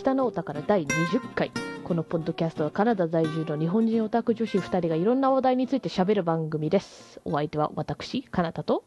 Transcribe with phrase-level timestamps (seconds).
[0.00, 1.52] 北のお宝第20回。
[1.84, 7.20] このポッドキャストはカナダ在住の日本人オタク女子2人がいろんな話題について喋る番組です。
[7.26, 8.82] お相手は私カナダと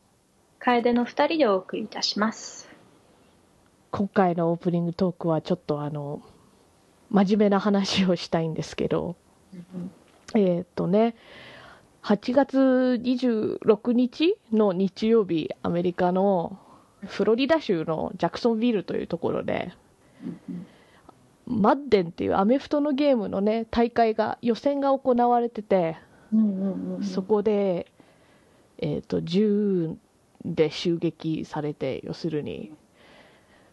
[0.58, 2.68] 楓の二人でお送りいたします。
[3.92, 6.24] 今回のオープニングトークはちょっとあの
[7.12, 9.16] 真面目な話をしたいんですけど
[10.34, 11.16] えーっとね
[12.02, 12.58] 8月
[13.04, 16.58] 26日の日曜日アメリカの
[17.06, 19.74] フロリダ州のジャクソンビルというところで
[21.46, 25.98] マッデンっていうアメフトのゲームのね大会が予選が行われてて
[26.34, 27.92] うんうんうんそこで、
[28.78, 29.96] えー、と銃
[30.46, 32.74] で襲撃されて要するに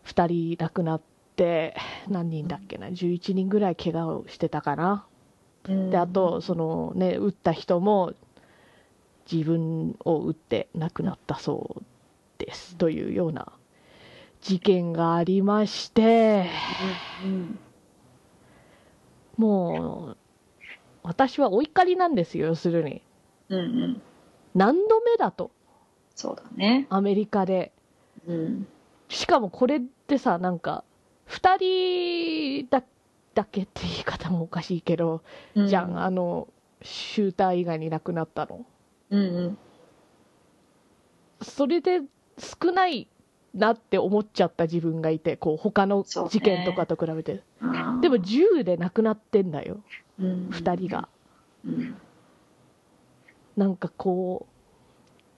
[0.04, 1.00] 2人亡くなっ
[1.36, 1.76] て
[2.08, 5.06] 何人だっけな11人ぐらい怪我をしてたかな。
[5.68, 5.90] うん。
[5.90, 8.14] であとそのね撃った人も
[9.30, 11.82] 自分を撃って亡くなったそう
[12.38, 13.52] ですというような
[14.40, 16.46] 事件がありまして
[17.24, 17.58] うん
[19.36, 20.16] もう
[21.02, 23.02] 私はお怒りなんですよ要するに。
[23.48, 24.02] うんうん。
[24.54, 25.50] 何度目だと
[26.14, 26.86] そうだね。
[26.90, 27.72] アメリカで。
[28.26, 28.66] うん。
[29.08, 30.84] しかもこれってさなんか
[31.28, 32.84] 2人だ
[33.34, 35.22] だけって言い方もおかしいけど、
[35.56, 36.48] じゃんあの
[36.82, 38.66] シューター以外に亡くなったの。
[39.08, 39.58] うんうん。
[41.40, 42.02] それで
[42.38, 43.08] 少ない
[43.54, 49.80] なって思っちゃった自分がいてこう他の事件とかと比べて、あーでも銃で亡くなってんだよ。
[50.18, 50.48] うん。
[50.50, 51.08] 2人が。
[51.64, 51.96] うん。
[53.56, 54.54] なんかこう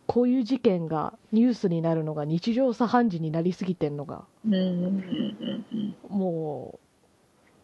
[0.06, 5.94] こういう事件がニュースになるのが日常茶飯事になりすぎてんのがうん。
[6.08, 6.78] も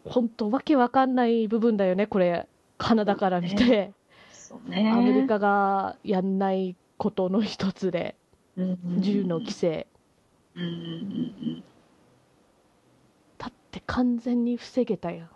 [0.05, 2.47] う本当わけわかんない部分だよねこれ。
[2.77, 3.91] カナダから見て、
[4.31, 4.89] そうね。
[4.89, 8.15] アメリカがやんないことの一つで
[8.57, 9.87] うんうん銃の規制
[10.59, 11.63] うんうんうん
[13.37, 15.29] だって完全に防げたやん。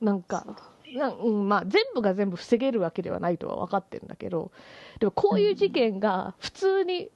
[0.00, 0.46] なんか
[0.94, 4.52] なうんまあ、全部が全部防げるわけではないとは分かってるんだけど
[5.00, 7.10] でもこういう事件が普通に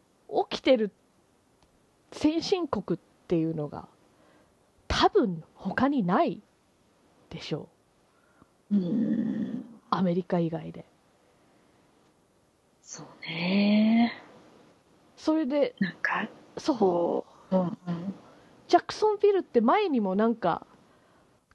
[0.51, 0.91] 起きてる
[2.11, 3.87] 先進国っていうのが
[4.89, 6.43] 多分他にない
[7.31, 7.69] でしょ
[8.73, 8.77] う。
[8.77, 9.65] うん。
[9.91, 10.85] アメリカ以外で。
[12.83, 14.13] そうね。
[15.17, 16.79] それでなんかそう。
[16.79, 18.15] こう、うんうん。
[18.69, 20.67] ジャクソンビルって前にもなんか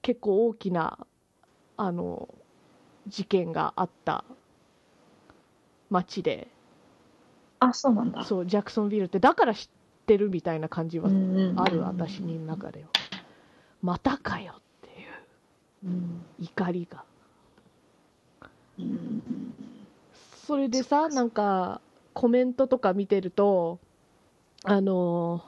[0.01, 1.05] 結構大きな
[1.77, 2.27] あの
[3.07, 4.23] 事件があった
[5.89, 6.47] 街で。
[7.59, 8.23] あ、そうなんだ。
[8.23, 9.69] そうジャクソンビルってだから知っ
[10.05, 11.09] てるみたいな感じは
[11.57, 12.89] ある私の中では。
[13.81, 15.91] またかよっていう。
[15.91, 16.25] うん。
[16.39, 17.03] 怒りが。
[18.79, 19.23] うん。
[20.45, 21.79] それでさなんか
[22.13, 23.79] コメントとか見てると
[24.63, 25.43] あの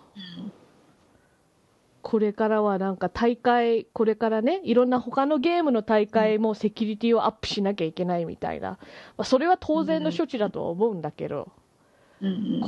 [2.02, 8.78] これからはなんか大会これからねいろんな他のゲームの大会もセキュリティをアップしなきゃいけないみたいな、ま
[9.18, 11.52] あそれは当然の処置だとは思うんだけど、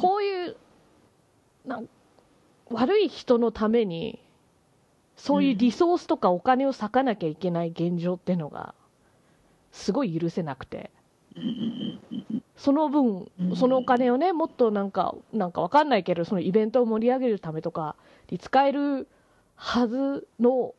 [0.02, 0.58] こういう
[1.66, 1.90] なん
[2.69, 4.19] 悪い人のために
[5.16, 8.74] そういうリソースとかお金を割かなきゃいけない現状っていうのが
[9.72, 10.91] すごい許せなくて
[12.57, 13.56] その分うん。
[13.56, 17.95] そのお金をねもっとなんかなんかわかんないけどそのイベントを盛り上げるためとか
[18.29, 19.07] に使える
[19.56, 20.73] はずの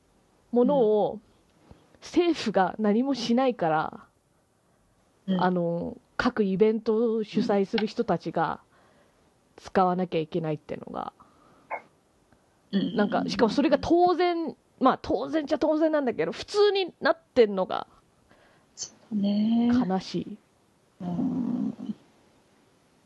[0.50, 1.20] ものを
[2.00, 4.00] 政府が何もしないから、
[5.26, 5.42] うん。
[5.42, 8.60] あの各イベントを主催する人たちが
[9.56, 11.12] 使わなきゃいけないっていうのが。
[12.72, 12.96] うん。
[12.96, 17.86] なんかしかもそれが当然まあ当然じゃ当然なんだけど普通になってんのが。
[19.10, 20.36] 悲しい、
[21.00, 21.94] うん。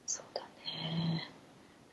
[0.07, 1.29] そうだね。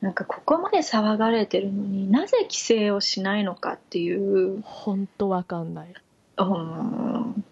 [0.02, 5.94] なんかここまで騒がれてるのになぜ規制をしないのかっていう、本当わかんない、
[6.38, 7.44] うん、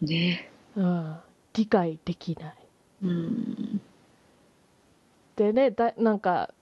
[0.00, 1.16] ね、うん、
[1.54, 2.54] 理解できない。
[3.02, 3.80] うん、
[5.36, 6.52] でねだなんか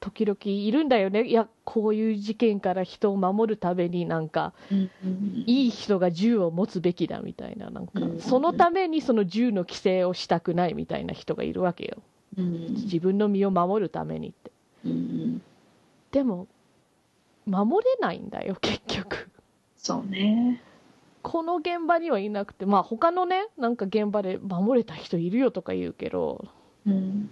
[0.00, 1.24] 時々いるんだよね。
[1.24, 4.90] いやこういう事件から人を守るためになんかうん
[5.46, 12.02] いい人が銃を持つべきだみたいななんかうんそのためにその銃の規制をしたくないみたいな人がいるわけよ。
[12.36, 14.52] うん自分の身を守るためにって。
[14.84, 15.42] うん。
[16.12, 16.46] でも
[17.46, 19.28] 守れないんだよ結局。
[19.76, 20.62] そうね。
[21.22, 26.44] この現場にはいなくてまあ他のねなんか現場で守れた人いるよとか言うけど
[26.86, 27.30] うん。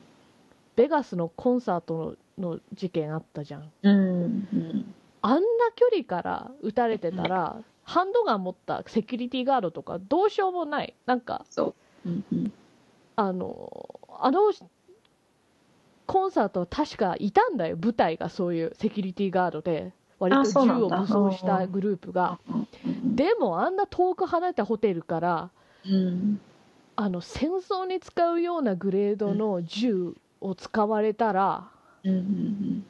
[0.74, 3.72] ベガスのコンサートのの事件あったじゃん。
[3.82, 5.40] うんうんあんな
[5.74, 10.94] 距離から撃たれてたら、ハンドガン持ったセキュリティガードとかどうしようもない。
[11.04, 11.74] なんかそ
[12.04, 12.08] う。
[12.08, 12.52] うんうん。
[13.16, 14.52] あのあの
[16.06, 17.76] コンサートは確かいたんだよ。
[17.80, 19.92] 舞台がそういうセキュリティガードで。
[20.18, 22.38] 割と銃を武装したグループが。
[22.48, 23.16] うん。
[23.16, 25.50] でもあんな遠く離れたホテルから
[25.84, 26.40] うん。
[26.94, 31.68] あの戦争に使うようなグレードの銃を使われたら
[32.10, 32.86] うんうん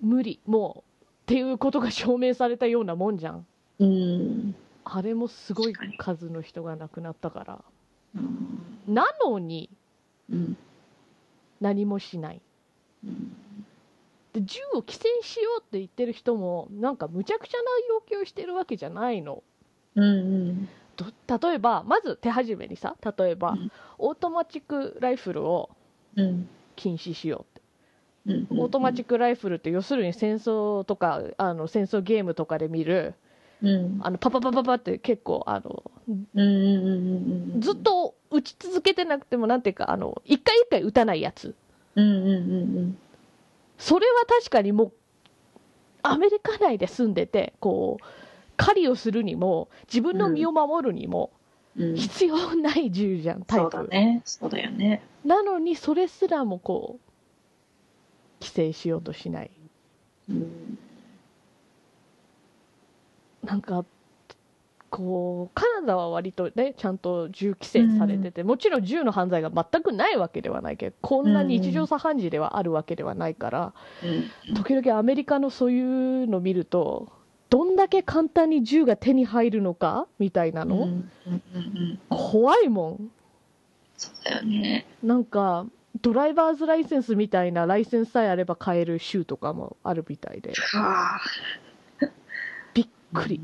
[0.00, 3.46] 無理もうっていうことが証明されたようなもんじゃん。
[3.78, 3.88] うん。
[3.88, 4.54] うん
[4.88, 7.64] あれもすごい数の人が亡くなったから。
[8.14, 9.68] うんなのに
[10.30, 10.56] うん。
[11.60, 12.40] 何もしない。
[13.04, 13.36] うん。
[14.32, 19.42] で銃を規制しようって言ってる人もなんかむちゃくちゃな要求をしてるわけじゃないの。
[19.96, 20.08] うんう
[20.52, 20.68] ん。
[20.96, 21.06] ど
[21.48, 23.72] 例えばまず手始めにさ例えば、うん。
[23.98, 25.70] オートマチックライフルを
[26.16, 26.48] うん。
[26.76, 27.55] 禁止しよう
[28.50, 33.14] オートマチックライフルって要するに戦争とかあの戦争ゲームとかで見る
[33.62, 34.00] うん。
[34.02, 35.82] あのパパパパパって結構あの
[37.58, 41.54] ずっと撃ち続けてなくてもなんていうかあの一回一回撃たないやつ。
[43.78, 44.92] それは確かにもう
[46.02, 48.04] アメリカ内で住んでてこう
[48.56, 51.30] 狩りをするにも自分の身を守るにも
[51.78, 51.94] うん。
[51.94, 54.22] 必要ない銃じゃん、タイそうプだね。
[54.24, 55.02] そうだよね。
[55.24, 57.05] なのにそれすらもこう
[58.40, 59.50] 規制しようとしない。
[60.30, 60.78] うん
[63.44, 63.84] なんか
[64.90, 73.74] こうカナダは割とねちゃんと銃規制されてて、もちろん銃の犯罪が全くないわけではないけどこんな日常茶飯事ではあるわけではないから、
[74.48, 74.54] うん。
[74.54, 77.12] 時々アメリカのそういうの見ると
[77.50, 80.82] どんだけ簡単に銃が手に入るのかみたいなの、うん。
[80.82, 80.86] うん。
[80.86, 81.02] うん。
[81.30, 81.98] うん。
[82.08, 83.10] 怖いもん。
[83.96, 84.86] そうだよね。
[85.02, 85.66] なんか
[86.02, 90.52] ドライバーズライセンスみたいなライセンスさえあれば買える州とかもあるみたいで。
[90.54, 91.20] はあ。
[92.74, 93.40] びっくり、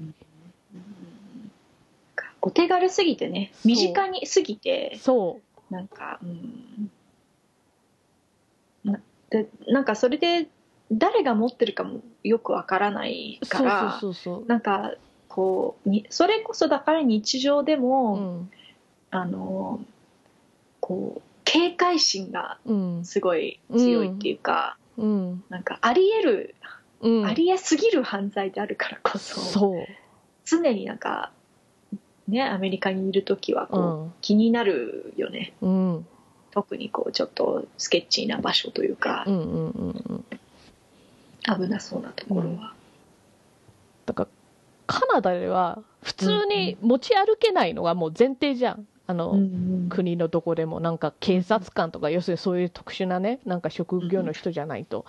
[2.43, 3.53] お手軽すぎてね。
[3.65, 5.41] 身近にすぎてそ
[5.71, 6.91] なんかうん。
[8.85, 9.01] な
[9.31, 10.49] でなんかそれで
[10.91, 14.47] 誰が持ってるかもよくわからないうそうからそうそう。
[14.47, 14.95] なんか
[15.29, 18.51] こうにそれこそだから日常でも、うん。
[19.15, 19.79] あの
[20.81, 23.05] こう警戒心がうん。
[23.05, 25.45] すごい強いっていうか、うん。
[25.51, 26.55] なんかあり得る、
[27.03, 27.27] うん。
[27.27, 29.85] ありえすぎる犯罪であるからこそそう。
[30.47, 31.31] 常になんか
[32.27, 34.13] ねアメリカにいる時はこう、うん。
[34.23, 35.53] 気になるよね。
[35.61, 36.07] うん。
[36.53, 39.89] 特にこうちょっとスケッチーな場所というかう、んうんうん。
[39.91, 40.25] うん
[41.45, 42.73] 危なそうなところは、
[44.07, 44.29] だから
[44.87, 49.43] カナダでは普通に持ち歩けないのがもう前提じゃんあの、うんう
[49.87, 49.89] ん。
[49.89, 55.05] 国のどこでもなんか警察官とか要するにそういう特殊なねなんか職業の人じゃないと、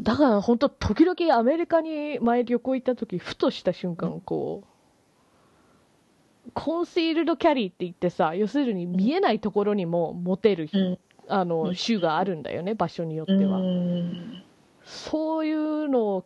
[0.00, 10.98] だから本当時々アメリカに前旅行行った時ふとした瞬間こうコンシールドキャリーって言ってさ要するに見えないところにも持てる、うん。
[11.28, 11.48] あうん。
[11.48, 14.42] の州があるんだよね場所によっては、うん。
[14.84, 16.24] そういうのを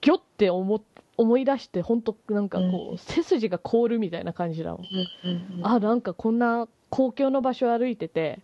[0.00, 0.76] ギョって思
[1.16, 2.98] 思い出して本当なんかこう、うん。
[2.98, 4.82] 背筋が凍るみたいな感じだもん。
[5.24, 8.40] うんうんあなんかこんな公共の場所歩いてて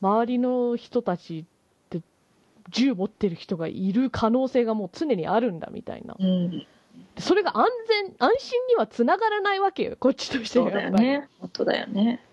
[0.00, 1.44] 周りの人たちっ
[1.88, 2.00] て
[2.70, 6.16] 銃持ってる人がいる可能性がもう常にあるんだみたいな。
[6.18, 6.66] うん。
[7.18, 9.96] それが安全安心にはつながらないわけよ。
[9.98, 11.28] こっちとしてそうだよはやっぱり、ね。
[11.40, 12.24] 本当だよね。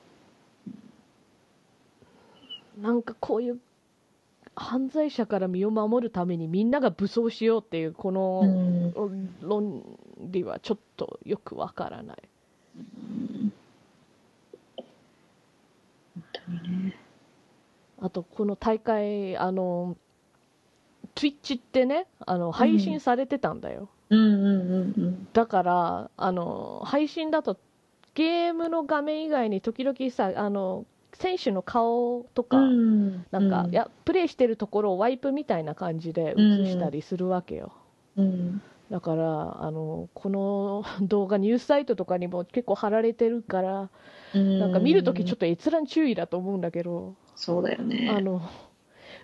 [2.81, 3.59] なんかこういう
[4.59, 9.35] 犯罪者から身を守るためにみんなが武装しようっていうこうのん。
[9.41, 9.83] 論
[10.19, 12.17] 理はちょっとよくわからない。
[18.01, 19.95] あとこの大会あの
[21.13, 25.27] Twitch ってねあの配信されてたんだよ、うんうんうんうん。
[25.33, 27.59] だからあの配信だと
[28.15, 30.85] ゲームの画面以外に時々さあの
[31.19, 33.25] 選手の顔とか、うん。
[33.31, 33.71] なんか、うん。
[33.71, 37.73] いやプレイしてるところをワイプみたいな感じで映したりするわけよ、
[38.15, 38.61] うん。
[38.91, 43.89] だからあのこの 動画ニュースサイトとかにも結構貼られてるから
[44.33, 48.09] なんか見るときちょっと閲覧注意だと思うんだけど、そうだよね。
[48.11, 48.41] あの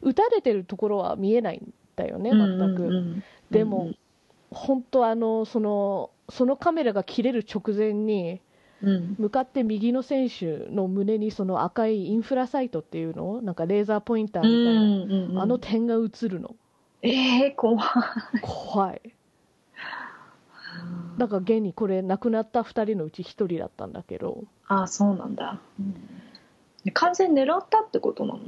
[0.01, 2.39] 撃たれてるところは見えないんだよね全
[2.75, 2.95] く、うんうん。
[2.95, 3.91] うんでも、
[4.49, 8.39] 本当あのそのそのカメラが切れる直前にうん
[9.17, 15.39] 向かって右の選手の胸にその赤いインフラサイトっていうのなんかレーザーポインターみたいな、うんうんうん。
[15.39, 16.55] あの点が映るの。
[17.01, 17.85] ええ怖い。
[18.41, 19.01] 怖い。
[21.17, 24.43] だから現にこれ亡くなった2人のうち1人だったんだけど。
[24.67, 25.59] ああそうなんだ、
[26.93, 28.39] 完全狙ったってことなの？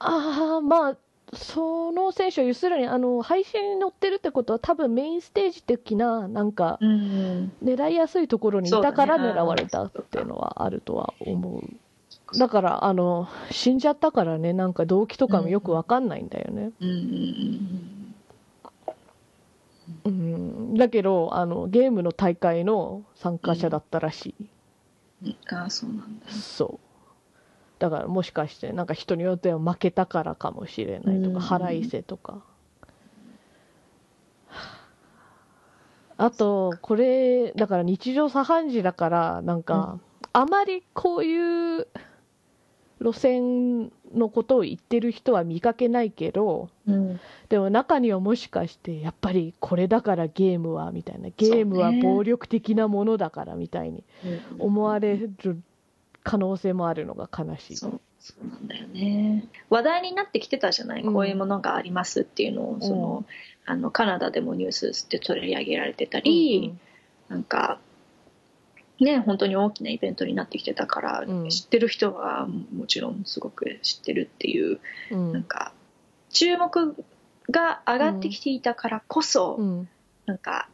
[0.00, 0.96] ああまあ
[1.32, 7.52] その選手は要するにあの配信に載ってるってことは多分メインステージ的ななんかうん。
[7.62, 12.38] 狙いやすいところにいたから狙われたっていうのはあるとは思う。
[12.38, 16.88] だからあの死んじゃったからねなんか動機とかもよくわかんないんだよね、うん。
[16.88, 18.00] うんうん
[20.04, 24.34] うん、だけどあのゲームの大会の参加者だったらし
[25.22, 26.30] い、ああそうなんだ。
[26.30, 26.89] そう
[27.80, 31.34] だからもしかしてなんか人によっては負けたからかもしれないとうん。
[31.34, 32.44] か腹いせとか。
[36.18, 39.98] あとこれだから日常茶飯事だからなんか、
[40.34, 41.86] あまりこういう
[43.00, 47.18] 路線のことを言ってる人は見かけないけどうん。
[47.48, 54.04] でも中にはもしかしてやっぱりこれだからゲームはみたいなゲームは暴力的なものだからみたいに
[54.58, 55.62] 思われる
[56.22, 57.76] 可能性もあるのが悲しい。
[57.76, 59.48] そうそうなんだよね。
[59.70, 61.14] 話題になってきてたじゃない、うん。
[61.14, 63.24] こういうものがありますっていうのをその、
[63.64, 66.74] あのカナダでもニュースで取り上げられてたり、
[67.28, 67.78] なんか
[68.98, 71.48] ね本当に大きなイベントになってきてたから、うん。
[71.48, 75.32] 知ってる人はもちろんすごく知ってるっていううん。
[75.32, 75.72] なんか
[76.28, 76.94] 注目
[77.50, 79.88] が上がってきていたからこそ、うん。
[80.26, 80.68] なんか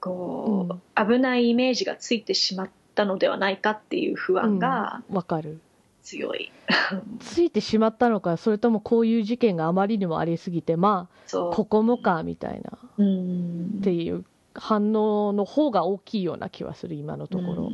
[0.00, 5.60] こう、危ないイメージがついてしまったのではないかっていう不安がわかる。
[6.02, 6.50] 強い、
[7.20, 12.78] ついてしまったのかそれともこういう事件があまりにもありすぎてまあここもかみたいな。
[12.98, 13.78] うん。
[13.78, 17.70] っていう反応の方が大きいような気はする今のところ、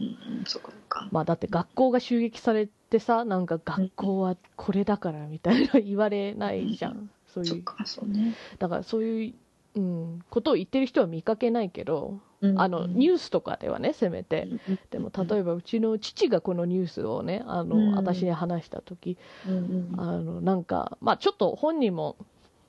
[1.11, 7.51] まあだって学校が襲撃されてさなんか学校はこれだからみたいな言われないじゃん、そういう。
[7.51, 9.35] そっかそうね、だからそういう、
[9.77, 12.19] うん、ことを言ってる人は見かけないけど、
[12.57, 14.49] あのニュュースとかではねせめて、
[14.91, 17.95] でも例えばうちの父がこのニュースをねあの、うん。
[17.95, 22.17] 私に話した時あのなんかまあちょっと本人も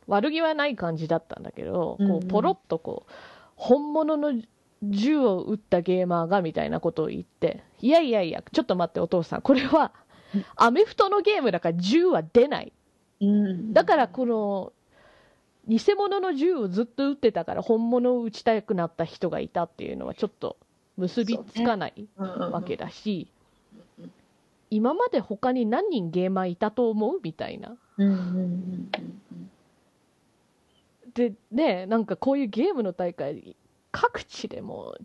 [0.08, 3.12] 悪気はない感じだったんだけど、こうポロッとこう
[3.56, 4.34] 本物の
[4.84, 9.94] 銃を撃ったゲーマーがみたいなことを言っていやいやいやちょっと待ってお父さんこれは
[10.36, 10.46] うん。
[10.58, 12.74] アメフトのゲームだから銃は出ない。
[13.22, 13.74] うん。
[13.74, 14.74] だからこの
[15.68, 20.58] 偽物の銃をずっと撃ってたから本物を撃ちたくなった人がいたっていうのはちょっと
[20.96, 23.38] 結びつかないわけだし、うん
[24.70, 27.22] 今まで他に何人ゲーマーいたと思う？
[27.24, 27.78] みたいな。
[31.14, 33.56] でねなんかこういうゲームの大会
[33.94, 34.96] 各地でも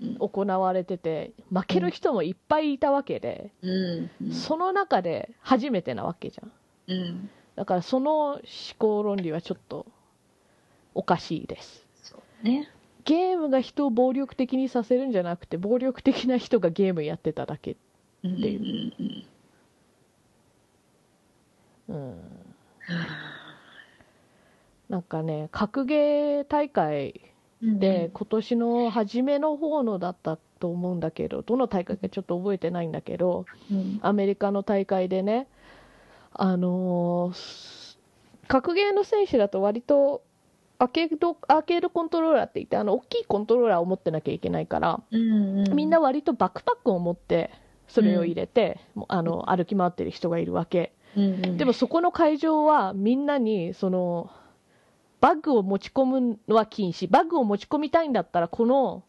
[0.00, 3.50] うん行われてて負ける人もいっぱいいたわけで、
[4.32, 6.46] その中で初めてなわけじゃ
[6.94, 7.28] ん。
[7.56, 8.40] だからその思
[8.78, 9.84] 考論理はちょっと
[10.94, 11.86] おかしいです。
[12.42, 12.68] ね。
[13.04, 17.76] ゲームが人を暴力的にさせるんじゃなくて暴力的な人がゲームやってただけ
[18.22, 18.60] うんっていう。
[18.60, 19.24] ん
[21.88, 22.16] うんうん。
[24.88, 27.20] なんかね格ゲー大会
[27.62, 33.98] うんで今年の初めの方のだったと思うんだけどどの大会かちょっと覚えてないんだけどうん。
[34.02, 35.46] アメリカの大会でね
[36.32, 37.80] あのー
[38.48, 40.22] 格ゲーの選手だと割と
[40.80, 45.76] アーケードアーケードコントローラーって言ってあの大きいコントローラーを持ってなきゃいけないからうんうん。
[45.76, 47.50] みんな割とバックパックを持って
[47.86, 50.92] それを入れて、もうあの歩き回ってる人がいるわけ。
[51.16, 51.56] うんうん。
[51.58, 54.30] でもそこの会場はみんなにその
[55.20, 57.08] バッグを持ち込むのは禁止。
[57.10, 59.02] バッグを持ち込みたいんだったらこの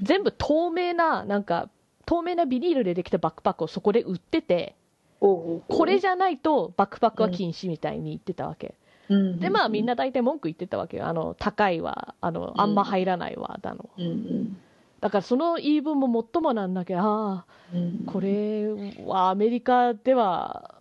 [0.00, 1.68] 全部透明ななんか
[2.06, 4.76] 透明なビニールでできたバックパックをそこで売ってて
[5.20, 8.76] これじゃないとバックパックは禁止みたいに言ってたわけ
[9.08, 9.40] うん。
[9.40, 11.06] でまあみんな大体文句言ってたわけよ。
[11.06, 12.14] あの高いわ。
[12.20, 13.58] あのあんま入らないわ。
[13.62, 13.88] だの。
[13.98, 14.56] うんうん。
[15.00, 18.04] だからその言い分ももっともなんだけどああうん。
[18.06, 18.66] これ
[19.04, 20.74] はアメリカでは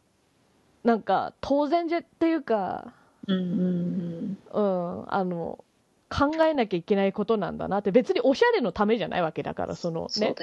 [0.84, 2.93] なんか当然じゃっていうか
[3.27, 5.63] うんあの
[6.10, 7.91] 考えなきゃいけないことなんだなって。
[7.91, 10.29] 別におしゃれのためじゃないわけだからそのね。
[10.29, 10.36] ね。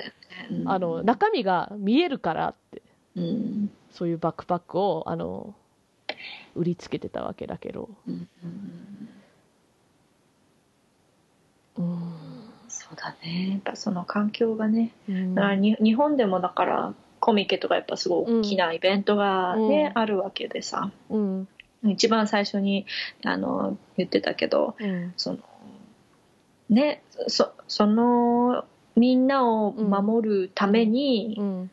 [0.51, 0.69] うん。
[0.69, 2.83] あの中身が見えるからって。
[3.17, 3.71] うん。
[3.91, 5.55] そういうバックパックをあの
[6.55, 9.09] 売りつけてたわけだけど、うんうん
[12.69, 13.51] そうだね。
[13.51, 14.93] やっぱその環境がね。
[15.09, 15.35] うん。
[15.35, 20.03] だからに日本でもだからコミケとかやっぱすごい大きなイベントがね、うん。
[20.03, 20.91] あるわけでさ。
[21.09, 21.49] うん。
[21.85, 22.87] 一番最初に
[23.25, 25.13] あの言ってたけどうん。
[25.17, 25.39] その
[26.71, 28.65] ねそその
[28.97, 31.71] みんなを守るために、うん。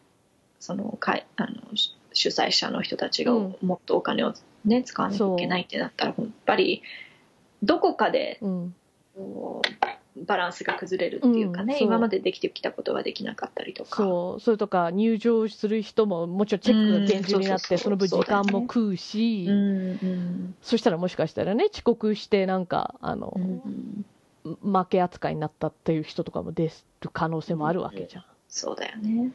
[0.60, 1.52] そのかいあの
[2.14, 3.56] 主主催者の人たちがうん。
[3.62, 4.34] もっとお金を、
[4.66, 6.82] ね、使わなきゃいけないってなったらやっぱり
[7.64, 8.40] どこかで
[10.18, 11.88] バランスが崩れるっていうかね、うんそう。
[11.88, 13.98] 今までできてきたことができなかったりとか。
[13.98, 14.40] そう。
[14.40, 17.78] それとか入場する人ももちろんチェックが厳重になっうんそうそうそう。
[17.78, 20.56] てその分時間も食うしうんうん。
[20.62, 24.06] そしたらもしかしたらね遅刻してなんかあの、うん。
[24.44, 26.66] 負け扱いになったっていう人とかも出
[27.02, 28.26] る可能性もあるわけじゃん。
[28.50, 29.32] そうだよね。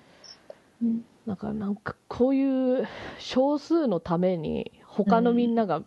[0.83, 2.87] うんだからなんかこういう
[3.19, 5.83] 少数のために他のみんなが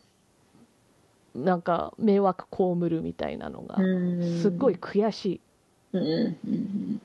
[1.34, 4.42] なんか迷惑被るみたいなのがうん。
[4.42, 5.42] すっごい悔しい。
[5.94, 7.02] うんうんうん。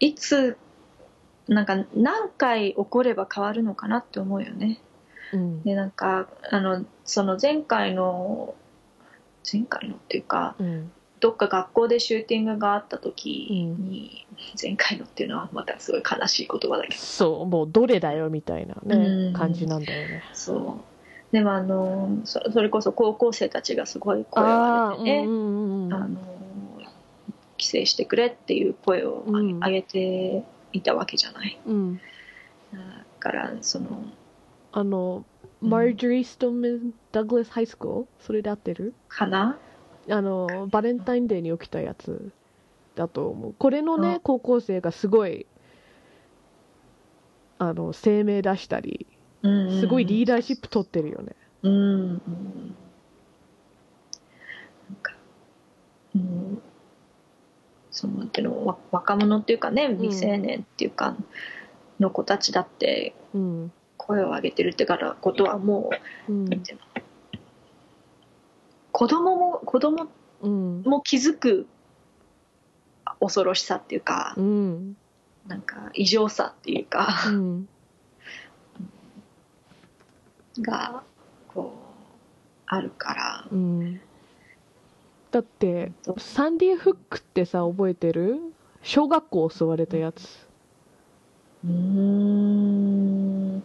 [0.00, 0.58] いつ
[1.48, 4.80] なんか何回起これば変わるのかなって思うよね。
[5.32, 5.62] うん。
[5.62, 8.54] でなんかあのその前回の
[9.50, 10.92] 前回のっていうかうん
[11.24, 14.26] どっか学校でシューティングがあった時に、
[14.62, 16.94] 前回のっていうのはまたすごい悲しい言葉だけど。
[16.96, 19.32] そうもうどれだよみたいなうん。
[19.32, 20.22] ね感じなんだよね。
[20.34, 20.54] そ
[21.32, 21.34] う。
[21.34, 25.94] でもあのそそれこそ高校生たちがすごい声を上げてね、うんうんうん。
[25.94, 26.08] あの
[27.52, 31.58] 規制してくれっていう声を上げ,、ていたわけじゃない。
[31.66, 31.96] うん。
[32.70, 32.80] だ
[33.18, 34.04] からその
[34.72, 35.24] あの、
[35.62, 35.70] うん。
[35.70, 38.92] マージョリー・ストーン・ダグラス・ハイスクールそれで合ってる？
[39.08, 39.56] かな？
[40.10, 42.30] あの、バレンタインデーに起きたやつ
[42.94, 43.54] だと思う。
[43.58, 45.46] これのねあ、高校生がすごい、
[47.58, 49.06] あの、声明出したり、
[49.42, 51.34] すごいリーダーシップ取ってるよね。
[51.62, 52.74] うんうん
[54.90, 55.14] なんか
[56.14, 56.62] うん
[57.90, 61.16] そのなんていうのわ若者っていうかね未成年っていうか、
[62.00, 63.72] の子たちだってうん。
[63.96, 65.90] 声を上げてるってからことはも
[66.28, 66.84] う、うんなんていうの
[68.96, 70.06] 子供も子供
[70.40, 70.82] うん。
[70.82, 71.66] も気づく
[73.18, 74.96] 恐ろしさっていうか、うん。
[75.48, 77.68] なんか異常さっていうか、うん。
[80.60, 81.02] が
[81.48, 81.78] こう
[82.66, 84.00] あるからうん。
[85.32, 88.38] だって、サンディ・フックってさ、覚えてる？
[88.82, 90.46] 小学校襲われたやつ。
[91.64, 93.62] うーん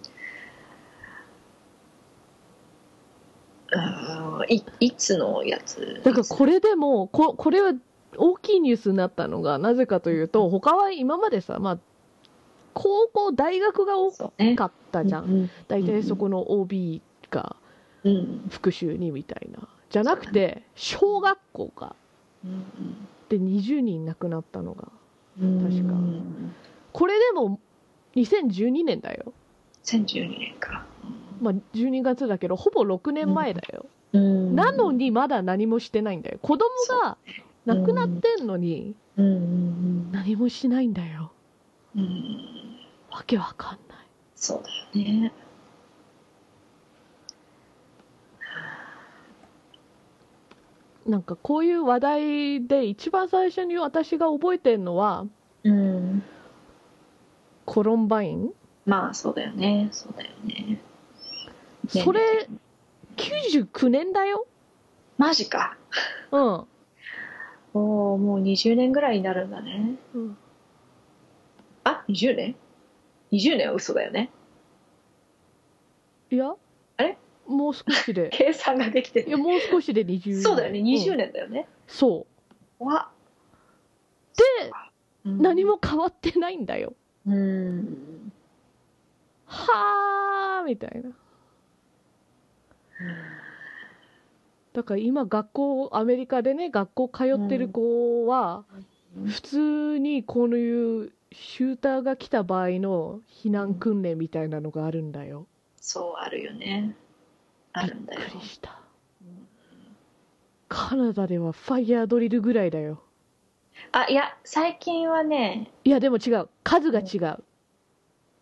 [3.73, 6.01] あーいいつのやつ？
[6.03, 7.73] だからこれでも、ここれは
[8.17, 11.79] 大きいニュースになったのが、なぜかというと、他は今までさ、まあ、
[12.73, 14.11] 高校、大学が多
[14.55, 15.43] かったじゃん。
[15.43, 17.55] ん大体そこの OB が
[18.03, 18.47] うん。
[18.49, 19.67] 復讐にみたいな。
[19.89, 21.95] じゃなくて、小学校が、
[22.43, 24.87] うんで20人亡くなったのが。
[25.39, 25.93] うん確か。
[25.93, 26.55] うん。
[26.91, 27.59] これでも、
[28.15, 29.33] 2012年だよ。
[29.83, 30.85] 2012年か
[31.41, 33.85] まあ、12月だけど、ほぼ6年前だよ。
[34.13, 34.55] うん。
[34.55, 36.39] なのにまだ何もしてないんだよ。
[36.41, 36.69] 子供
[37.01, 37.17] が
[37.65, 41.31] 亡くなってんのに、何もしないんだよ。
[41.95, 42.01] うん。
[42.01, 42.45] うん
[43.11, 43.97] わけわかんない。
[44.35, 45.33] そうだよね。
[51.07, 55.25] なんかこういう話題で一番最初に私が覚えてるのは、
[55.63, 56.23] うん。
[57.65, 58.51] コロンバイン？
[58.85, 59.89] まあそうだよね。
[59.91, 60.79] そうだよね
[61.89, 62.47] それ
[63.17, 64.45] 99年だよ？
[65.17, 65.77] マジか
[66.31, 66.65] うん。
[67.73, 70.37] おおもう20年ぐらいになるんだねうん
[71.83, 72.55] あ20年
[73.31, 74.31] ?20 年は嘘だよね
[76.31, 76.53] いや？
[76.97, 77.17] あれ？
[77.47, 78.29] もう少しで。
[78.33, 80.41] 計算ができていや、もう少しで20年。
[80.41, 82.25] そうだよね20うん年だよね、そ
[82.79, 82.85] う。
[82.85, 83.09] わ
[84.35, 84.71] で、
[85.25, 86.93] うん何も変わってないんだよ。
[87.27, 88.31] うん
[89.45, 91.09] はーみたいな。
[94.73, 98.65] だから今学校、アメリカでね、学校通ってる子は、
[99.25, 105.47] 普通にこういうシューターが来た場合の避難訓練みたいなのがあるんだよ。
[105.81, 106.95] そうあるよね
[107.73, 108.77] あるんだよびっくりした。
[110.67, 113.01] カナダではファイヤードリルぐらいだよ。
[113.91, 116.49] あいや最近はねいや、でも違う。
[116.63, 117.43] 数が違う。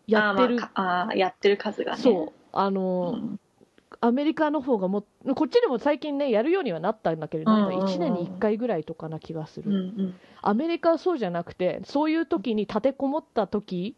[0.06, 0.56] やってる。
[0.56, 2.32] あ、まあかあやってる数がねそう。
[2.52, 3.40] あの、うん
[4.00, 7.80] アメリカの方がもっこっちでも最近ね、やるようにはなったんだけど、なんかうんうん。
[7.80, 9.70] うん1年に1回ぐらいとかな気がする。
[9.70, 10.14] うんうん。
[10.42, 13.96] アメリカはそうじゃなくて、そういう時に立てこもった時、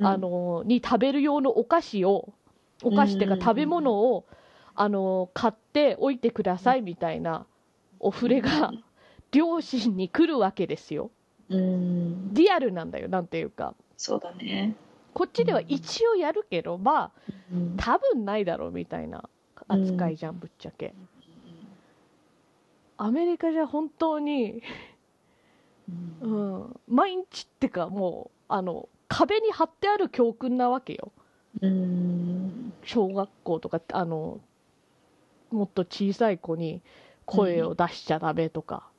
[0.00, 0.06] うん。
[0.06, 2.34] あの、に食べる用のお菓子を、
[2.82, 4.26] お菓子っていううんか食べ物を、
[4.74, 7.46] あの、買っておいてくださいみたいな
[8.00, 8.72] お触れが、
[9.32, 11.10] 両親に来るわけですよ。
[11.50, 12.34] うん。
[12.34, 13.74] リアルなんだよ、なんていうか。
[13.96, 14.74] そうだね。
[15.14, 17.12] こっちでは一応やるけど、まあ、
[17.52, 17.74] うん。
[17.76, 19.28] 多分ないだろうみたいな
[19.68, 20.94] 扱いじゃん、ぶっちゃけ。
[22.98, 24.62] アメリカじゃ本当に、
[25.88, 26.28] ううん。
[26.28, 31.12] ん、毎日ってかもう、あの、壁に貼ってある教訓なわけよ。
[31.60, 32.72] うん。
[32.82, 34.40] 小学校とか、あの、
[35.50, 36.82] もっと小さい子に
[37.24, 38.92] 声を出しちゃダメとか、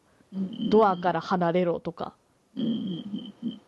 [0.65, 2.17] ドアから離れろとか。
[2.55, 2.63] うん。
[2.63, 3.33] うん。
[3.43, 3.61] うん。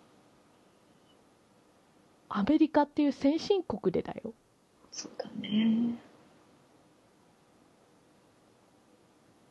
[2.29, 4.33] アメリカっていう先進国でだよ。
[4.91, 5.99] そうだね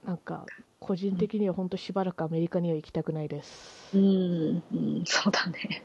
[0.09, 0.47] なんか、
[0.81, 3.95] 個人的には本当しばらくアメリカには行きたくないです。
[3.95, 5.83] うんうんそうだね。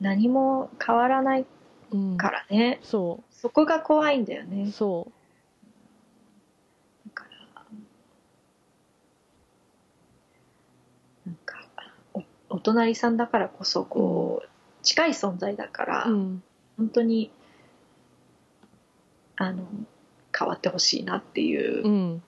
[0.00, 1.46] 何も変わらない
[1.90, 4.70] うん、からね、そそこが怖いんだようね。
[4.70, 5.10] そ
[7.06, 7.62] だから
[11.26, 11.56] なんか
[12.14, 14.48] おお隣さんだからこそこう、
[14.84, 16.42] 近い存在だから、ううん。
[16.76, 17.32] 本当に
[19.36, 19.64] あの
[20.38, 22.22] 変わってほしいなっていう、うん。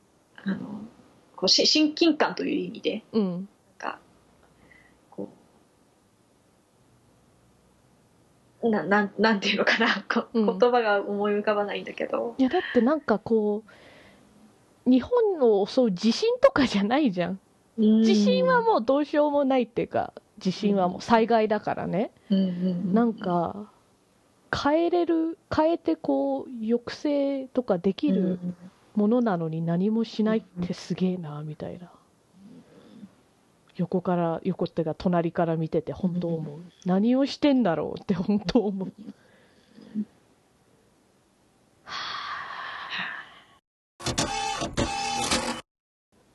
[0.45, 0.81] あの
[1.37, 3.31] こうし親近感という意味でうん。
[3.33, 3.99] なんか
[5.11, 5.29] こ
[8.63, 10.59] うななんなんていうのかなこうん。
[10.59, 13.63] 言葉が思い浮かばないんだけど、いやだってなんかこ
[14.87, 17.41] う日本を襲う地震とかじゃないじゃん。
[17.77, 22.95] 地震はもうどうしようもないっていうか地震はもう災害だからね、うん、うんうん。
[22.95, 23.71] なんか
[24.55, 28.39] 変えれる変えてこう抑制とかできる
[28.95, 31.91] ものなのに何もしないってすげえなみたいな。
[33.77, 36.61] 横から横ってか隣から見てて本当思う。
[36.85, 38.93] 何をしてんだろうって本当思う。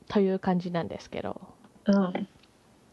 [0.08, 1.40] という感じなんですけど。
[1.86, 2.28] うん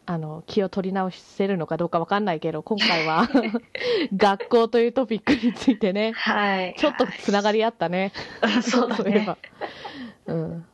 [0.04, 3.28] あの気を取り直せるのかどうかわかんないけど今回は
[4.16, 6.74] 学校というトピックについてねはい。
[6.76, 8.12] ちょっとつながりあったね。
[8.40, 9.36] は いそうだね。
[10.26, 10.66] そうん。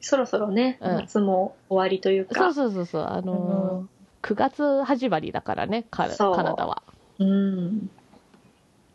[0.00, 0.96] そろそろね、うん。
[0.96, 3.02] 夏も終わりというそうかそうそうそう。
[3.04, 3.86] あのー
[4.22, 6.36] 9月始まりだからねカカそう。
[6.36, 6.82] ナダは。
[7.18, 7.90] うん。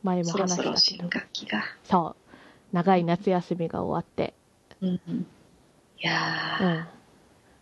[0.03, 2.35] 前もそろ話したけそろ新ど学期が、そう。
[2.73, 4.33] 長い夏休みが終わって。
[4.81, 4.99] うん、い
[5.99, 6.85] やー、うん。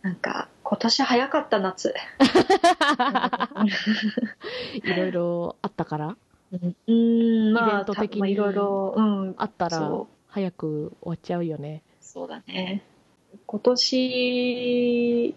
[0.02, 1.94] なんか今年早かった夏。
[4.74, 6.16] いろいろあったから？
[6.50, 6.56] う
[6.92, 7.52] ん。
[7.52, 9.34] まあイベント的にいろいろうん。
[9.38, 9.88] あったら
[10.26, 11.84] 早く終わっちゃうよね。
[12.00, 12.82] そうだね。
[13.46, 15.34] 今年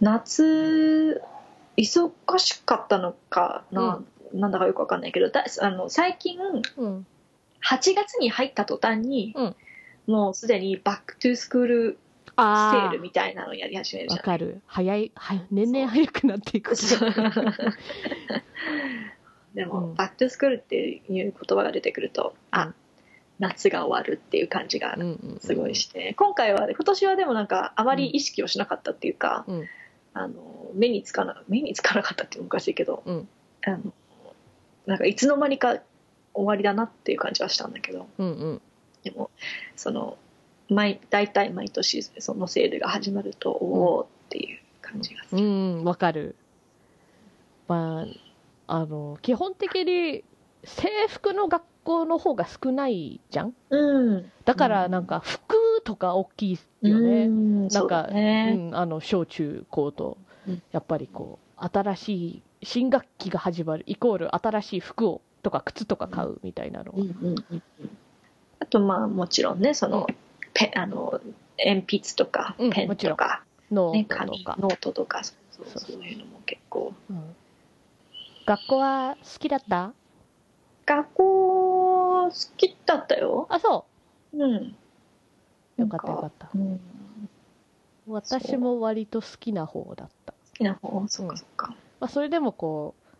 [0.00, 1.22] 夏
[1.76, 4.00] 忙しかったのかな、
[4.32, 6.38] なんだかよくわかんないけどだあの最近
[6.76, 7.04] うん。
[7.68, 9.56] 8月に入った途端に、うん。
[10.06, 11.98] もうすでに back to school
[12.38, 13.00] sale あー。
[13.00, 14.62] みたいなのやり始めるじゃないかる。
[14.66, 16.76] 早いは年々早くなっていく。
[16.76, 17.10] そう。
[19.54, 19.94] でも、うん。
[19.94, 22.74] バッ to school っていう言葉が出てくると、あうん。
[23.40, 25.04] 夏が終わるっていう感じがうんう
[25.36, 29.68] んすごいして、今回は今年はでもなんかあまり意識をしなかったっていうか、うん。
[30.14, 33.28] あの目につかな目につかなかったっていうのもおかしいけど、うん。
[33.64, 33.92] あの
[34.86, 35.80] なんかいつの間にか
[36.34, 38.08] 終わりだなっていう感じはしたんだけど。
[38.18, 38.62] うんうん。
[39.02, 39.30] でも
[39.76, 40.18] その
[40.68, 45.44] 毎大体毎年そのセールが始まると、おおっていう感じがすうる。
[45.44, 46.36] んわかる。
[47.68, 48.04] ま
[48.66, 50.24] ああの基本的に
[50.64, 53.54] 制服の学校の方が少ないじゃん？
[53.70, 54.32] うん。
[54.44, 60.62] だからなんか服とか大きいよね、うんなんそうね、うん、あの小中高とうん。
[60.72, 67.62] やっぱりこう新しい新学期が始まるイコール新しい服をとか靴とか買うみたいなのうんうんうんうん。
[68.60, 70.06] あとまあもちろんねその、
[70.54, 71.20] ペあの
[71.58, 75.32] 鉛筆とかうんペンとか、ノね、ートとか、紙ノートとかそ
[75.62, 76.92] うそういうのも結構。
[77.10, 77.36] うん。
[78.46, 79.92] 学校は好きだった？
[80.86, 83.46] 学校好きだったよ。
[83.50, 83.84] あそ
[84.32, 84.36] う。
[84.36, 84.40] ん。
[84.42, 84.74] う
[85.76, 86.46] よかったよかった。
[86.46, 86.80] た、うん、
[88.06, 91.06] 好私も割と好きな方だった、きな方？
[91.08, 91.68] そっかそっか、
[92.00, 93.14] まあ、それでもこう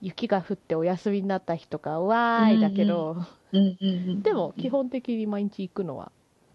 [0.00, 3.16] 雪が降ってお休みになった日とかわーいだけど、
[3.52, 6.10] うんうんうん、でも基本的に毎日行くのは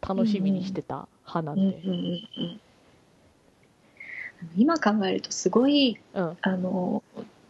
[0.08, 2.60] 楽しみにしてた派なんで、うんうんうんうん。
[4.58, 7.04] 今考えるとすごいうん、あの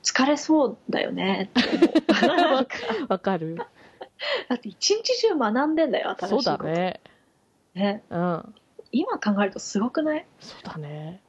[0.03, 1.49] 疲れそうだよね。
[3.09, 3.55] わかる。
[3.55, 7.01] だって一日中学んでんだよ新しいそうことだね。
[7.73, 8.03] ね。
[8.09, 8.55] うん。
[8.91, 10.25] 今考えるとすごくない？
[10.39, 11.21] そうだね。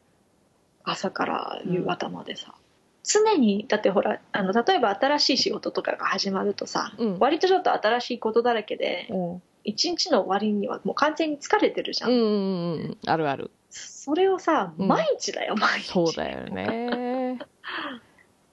[0.84, 2.54] 朝から夕方までさ、
[3.02, 7.18] 常にだってほらあの例えば新しい仕事とかが始まるとさ、うん。
[7.18, 13.50] 割とちょっと新しいことだらけでうん一日の終わりにはもう完全に疲れてるじゃん、うんうんうんあるある。
[13.68, 14.88] それをさうん。
[14.88, 15.88] 毎日だよ、毎日。
[15.88, 17.38] そうだよね。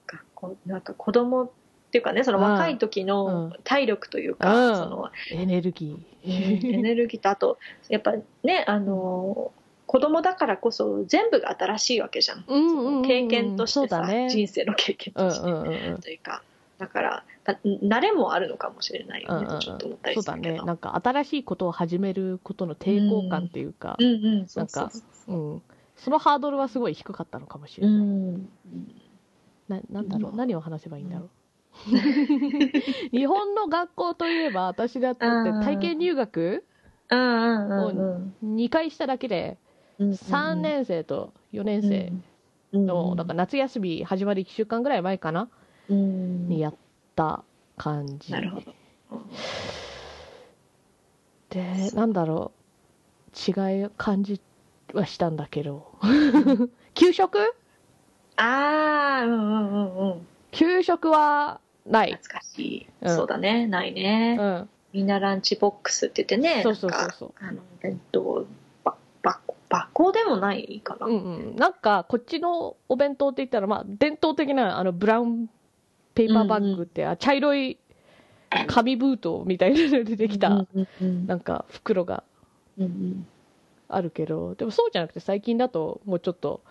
[0.06, 1.50] 学校なんか子供っ
[1.92, 3.52] ていうかねその若い時うのん。
[3.62, 4.76] 体力というか、うん。
[4.76, 9.52] そのエネルギエーネルギーとあとやっぱねあの
[9.86, 13.02] 子供だからこそ全部が新しいわけじゃん、うんうんうんうん。
[13.02, 14.28] 経験としてさ、ね。
[14.28, 16.00] 人生の経験うんとして、うんうんうん。
[16.00, 16.42] というか
[16.78, 19.60] だからだ慣れもあるのかもしれないよね、うんうんうん。
[19.60, 20.56] ちょっと思ったりそうだするけど。
[20.56, 20.66] ね。
[20.66, 24.46] なんか新しいことを始めることの抵抗感っていうか、うんうん
[25.96, 28.48] そのハードルはすごい低かったのかもしうれない、ん。
[29.68, 30.36] ななんだろう、うん。
[30.36, 31.30] 何を話せばいいんだろう？
[33.16, 35.62] 日本の学校といえば私だってうん。
[35.62, 36.64] 体験入学
[37.10, 38.56] うんうんうんうん。
[38.56, 39.58] 2回しただけで
[40.00, 42.12] うん3年生と4年生
[42.76, 45.42] の、うんだから夏休み始まる1週間ぐらい前かな？
[45.42, 45.48] うん
[45.88, 46.74] にやっ
[47.14, 47.44] た
[47.76, 48.32] 感じ。
[48.32, 48.74] なるほど
[49.12, 49.20] うん
[51.50, 52.52] で、なんだろ
[53.28, 54.40] う、違い感じ
[54.92, 55.86] はしたんだけど。
[56.94, 57.38] 給食？
[58.36, 62.12] ああうんうんうんうん給食はない。
[62.12, 64.68] 懐かしい、うんそうだねないね、うん。
[64.92, 67.32] みんなランチボックスって言ってねそうそうそうそう。
[67.40, 68.46] あの弁当
[68.82, 71.56] ばば学校でもないかな、うんうん。
[71.56, 75.48] なんか、こっちのお弁当って言ったら、まあ、伝統的な、あの、ブラウン
[76.14, 77.78] ペーパーバッグって、あ茶色い
[78.66, 82.24] 紙封筒みたいなのでできた、うんうんうんなんか、袋が
[82.78, 83.26] うんうん
[83.88, 86.62] あるけど、でもそうじゃなくて、最近だと、もうちょっと、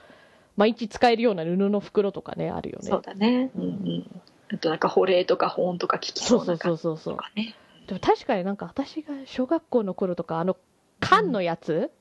[0.55, 2.89] 毎日使えるような布の袋とかね、あるよね。
[2.89, 4.21] そうだね、うんうん、
[4.53, 7.23] あとなんか保冷とか保温とか効きそそうそううな感じそうそうそうと。
[7.23, 7.55] かね
[7.87, 10.57] でも確かになんか私が小学校の頃とか、あの、
[10.99, 11.91] 缶のやつ、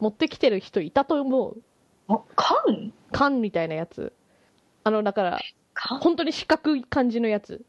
[0.00, 1.62] 持ってきてる人いたと思う。
[2.08, 2.92] あ缶？
[3.12, 4.12] 缶みたいなやつ。
[4.84, 5.40] あの、だから、缶
[6.00, 7.64] 本当に四角い感じのやつ。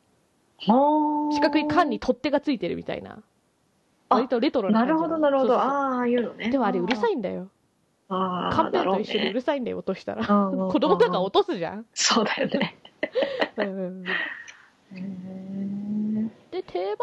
[0.59, 3.19] 四四角い缶に取っ手がついてるみたいな。
[4.09, 5.07] あ割とレトロななる感じの。
[5.09, 5.59] ほどなるほど。
[5.59, 6.49] ああああいうのね。
[6.49, 7.49] でもあれうるさいいんだよ。
[8.09, 10.25] あカンペだろうと一緒にうねるさいんだよ、落としたら。
[10.27, 11.85] うんうんうん子供とか落とすじゃん。
[11.93, 12.77] そうだよね。
[13.57, 14.03] うん
[16.49, 16.95] で、定番の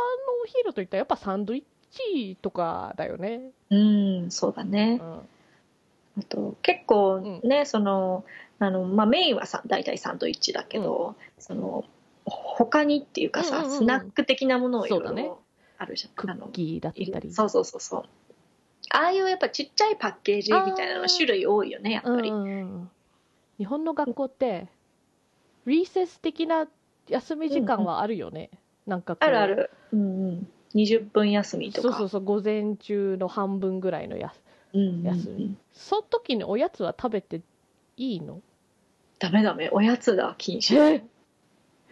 [0.43, 3.51] お昼といったらやっぱサンドイッチとかだよね。
[3.71, 5.01] うんそうだね。
[5.03, 5.21] うん。
[6.21, 8.25] あと結構ね、その
[8.59, 11.85] あの、まあ、メインはさ大体サンドイッチだけど、その
[12.25, 15.39] 他にっていうかさ、うんうんうんスナック的なものをいろいろ
[15.79, 17.33] あるじゃん、クあのッキーだったり。
[17.33, 18.05] そうそうそうそう。
[18.91, 22.91] ああいうやっぱちっちゃいパッケージみたいなの種類多いよねやっぱり、うんうんうん。
[23.59, 24.69] 日本の学校って、
[25.67, 26.69] リーセス的な
[27.09, 28.51] 休み時間はあるよね。
[28.87, 29.25] なんかこう。
[29.27, 31.89] あるある、うんうん、20分休みとか。
[31.89, 34.33] そうそうそう、午前中の半分ぐらいのや
[34.73, 35.03] うんうんうん。
[35.03, 35.57] 休み。
[35.73, 37.41] その時におやつは食べて
[37.97, 38.41] いいの？
[39.19, 39.71] ダメダメ。
[39.73, 41.05] おやつだ禁止え？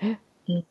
[0.00, 0.18] え？
[0.48, 0.64] うん。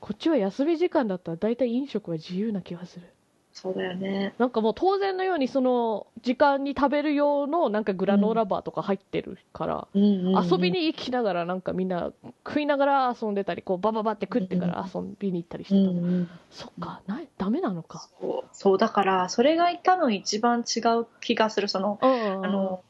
[0.00, 3.06] こっちは休み時間だったら大体飲食は自由な気がする。
[3.52, 4.34] そうだよね。
[4.36, 12.12] なんかもう当然のようにその時間に食べる用のなんかグラノーラバーとか入ってるから、うん遊びに行きながらなんかみんな
[12.46, 17.00] 食いながら遊んでたりこうバババって食ってから遊びに行ったりしてた、うんうんそっか。
[17.06, 18.10] ないダメなのか。
[18.52, 18.78] そう。
[18.78, 21.68] だからそれが多分一番違う気がする。
[21.68, 22.06] そのあ
[22.44, 22.82] あの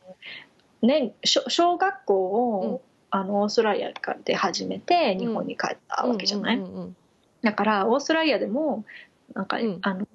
[0.87, 3.92] ね小小学校を、あのオーストラリア
[4.25, 6.61] で始めて日本に帰ったわけじゃない、
[7.42, 8.85] だからオーストラリアでも
[9.35, 9.79] なんか、うん。
[9.83, 10.07] あの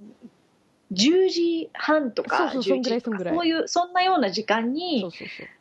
[0.94, 5.10] 10時半とかそうそう11時とそんぐらいういうそんなような時間そに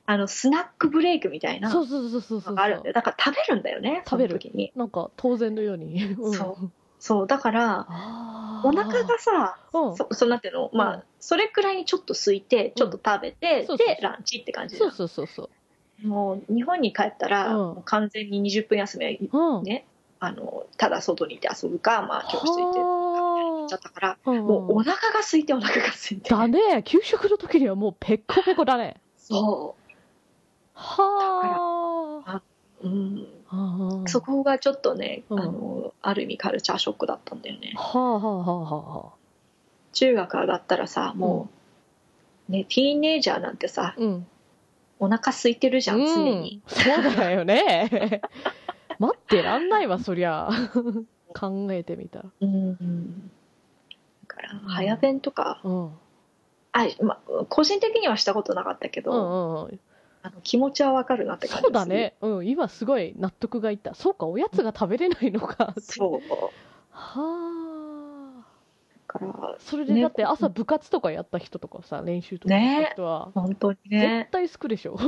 [0.06, 2.54] あのスナックブレイクみたいなのそうそうそうそうそう。
[2.56, 2.92] があるんだよ。
[2.92, 4.34] だから食べるんだよね食べる。
[4.34, 4.72] 時に。
[4.74, 6.34] なんか当然のように、うん。
[6.34, 6.70] そう
[7.00, 7.86] そうだから
[8.62, 9.96] お腹がさうん。
[9.96, 10.70] そそうなんていうの？
[10.72, 11.02] まあ、うん。
[11.18, 15.50] それくらいにちょっと空いてちょっと食べて、でランチって感じそうだそうそうそ
[16.04, 16.06] う。
[16.06, 19.64] もう日本に帰ったら、完全に20分休みはうん。
[19.64, 19.86] ね
[20.22, 26.28] あのただ外にいて遊ぶか、まあ、教室行ってはちゃったからあもうお腹が空いてお腹が空いて。
[26.28, 26.82] だね。
[26.84, 29.00] 給食の時にはもうペッコペコだね。
[29.16, 29.74] そ
[30.74, 32.42] はあ
[32.82, 33.39] う、うん、はあ
[34.06, 35.40] そこがちょっとね、うん。
[35.40, 37.72] あのある意味カルチャーショックだったんだよね。
[37.76, 39.12] はあはあはあはあ。
[39.92, 41.48] 中学上がったらさも
[42.48, 44.26] う、ねティーンエイジャーなんてさうん。
[45.00, 46.62] お腹空いてるじゃん、常に。
[46.64, 48.20] うん、そうだよね。
[48.98, 50.50] 待ってらんないわそりゃ。
[51.34, 52.24] 考えてみたら。
[52.40, 53.30] うん
[54.28, 55.90] だから早弁とか、うん。
[56.72, 59.80] あま、個人的にはしたことなかったけど、うんうんうん
[60.22, 62.14] あの気持ちはわかるなって感じそうだね。
[62.20, 62.46] うん。
[62.46, 63.94] 今すごい納得がいった。
[63.94, 65.74] そうかおやつが食べれないのか。
[65.80, 66.34] そう。
[66.90, 68.46] はあ。
[69.12, 74.18] だからそれでだって朝部活とかやった人とかさ練習とかやった人は本当にね。
[74.20, 74.92] 絶対すくでしょ。
[74.94, 75.06] うん。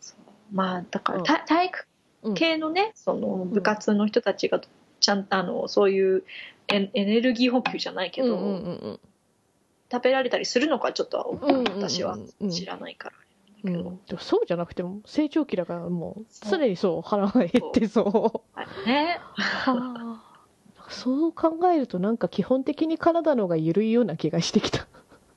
[0.00, 0.54] そう。
[0.54, 1.24] まあだから、うん。
[1.24, 1.86] た体育
[2.34, 4.60] 系のね、その部活の人たちが
[5.00, 6.24] ちゃんとあのそういう
[6.68, 9.00] エエネルギー補給じゃないけど、うんうんうん
[9.90, 11.38] 食べられたりするのかちょっと
[11.76, 12.18] 私は。
[12.50, 13.14] 知らないから
[13.64, 13.72] うん。
[13.72, 18.88] でもそうじゃなくても成長期だからもう常にそう腹が減ってそう。
[18.88, 19.18] ね。
[19.34, 20.24] はあ。
[20.90, 24.86] そう考えるとなんか基本的に体の方が緩いような気がしてきた。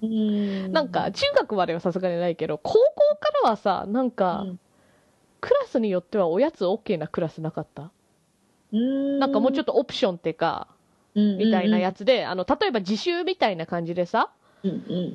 [0.02, 0.72] うん。
[0.72, 2.80] なんか中学まではさすがにないけど高校
[3.20, 4.60] からはさなんかうん。
[5.40, 7.90] クラスによってはおやつ OK なクラスなかった？
[8.72, 9.20] うん。
[9.20, 10.68] なんかもうちょっとオプションっていうか
[11.16, 14.30] みたいなやつであの例えば自習みたいな感じでさ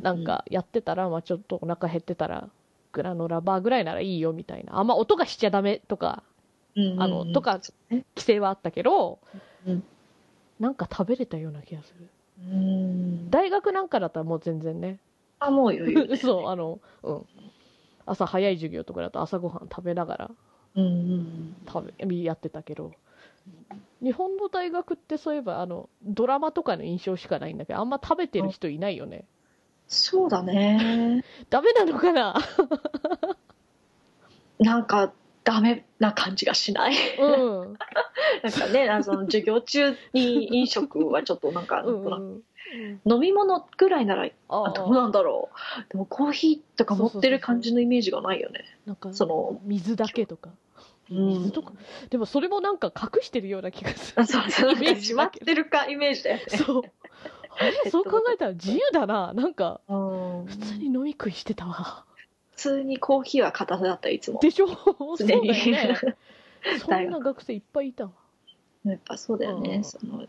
[0.02, 2.48] なんかやってたら、まあ、ちょっとお腹減ってたら
[2.92, 4.78] グラノラバーぐらいならいいよみたいな。
[4.78, 6.22] あんま音がしちゃダメとか
[6.76, 9.18] あのとか規制はあったけど、
[9.66, 9.84] うん
[10.58, 12.08] なんか食べれたような気がする。
[12.38, 13.30] うん。
[13.30, 14.98] 大学なんかだったらもう全然ね。
[15.38, 16.06] あもう余裕。
[16.06, 17.26] ね そうあのうん。
[18.06, 20.30] 朝早い授業とかだと朝ごはん食べながら
[20.76, 21.56] うんうん。
[21.68, 22.92] 食べやってたけど。
[24.02, 29.24] 日本の大学ってそういえばあのドラマとかの印象しかないんだけどあんま食べてる人いないよね
[29.88, 31.24] そうだね。
[31.50, 32.34] ダメなのかな？
[34.58, 35.12] なんか
[35.44, 36.94] ダメな感じがしない。
[37.18, 37.78] うん。
[38.42, 42.42] なんかねあの授業中に飲食はちょっとなんかうん
[43.04, 44.70] 飲み物ぐらいならああ。
[44.70, 45.92] どうなんだろう。
[45.92, 48.64] でもコーヒーとか持ってる感じのイメージがないよね。
[48.86, 50.50] なんかその水だけとか。
[51.10, 51.28] うん。
[51.28, 51.72] 水とか。
[52.10, 54.22] でもそれもなんか隠してるような気がする。
[54.22, 54.72] あそうそう。
[54.72, 56.44] イメージ閉まってるかイメージだよね。
[56.48, 56.82] そう
[57.90, 59.32] そう考えたら自由だな。
[59.32, 60.44] なんかうん。
[60.46, 62.04] 普通に飲み食いしてたわ。
[62.52, 64.40] 普通にコーヒーは片手だったいつも。
[64.40, 64.66] でしょ？
[65.16, 65.96] そうだよ常にね
[66.80, 68.10] そんな学生いっぱいいたわ。
[68.84, 69.84] やっぱそうだよね、うん。
[69.84, 70.24] その、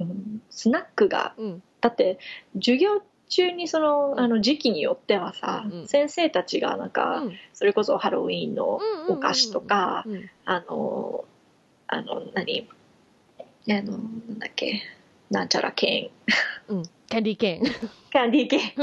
[0.00, 1.62] うん、スナックがうん。
[1.80, 2.18] だって
[2.54, 5.72] 授業中にそのあの時期によってはさ、うん。
[5.80, 7.36] うん先生たちがなんか、うん。
[7.52, 10.30] それこそハロウィーンのお菓子とか、うん。
[10.44, 11.24] あの
[11.86, 12.68] あの何？
[13.68, 14.82] あのなんだっけ？
[15.32, 16.10] なんちゃらケ
[16.68, 16.82] うん。
[16.82, 17.66] キャンディーケーン。
[17.66, 18.82] ーンキャンディーケー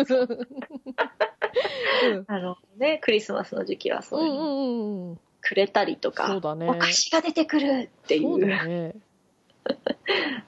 [2.09, 2.21] ン う。
[2.21, 2.25] ん。
[2.27, 4.33] あのねクリスマスの時期はそういう。
[4.33, 5.19] のうんうんうん。
[5.41, 6.67] くれたりとか、そうだね。
[6.67, 8.95] お菓子が出てくるっていそううだね。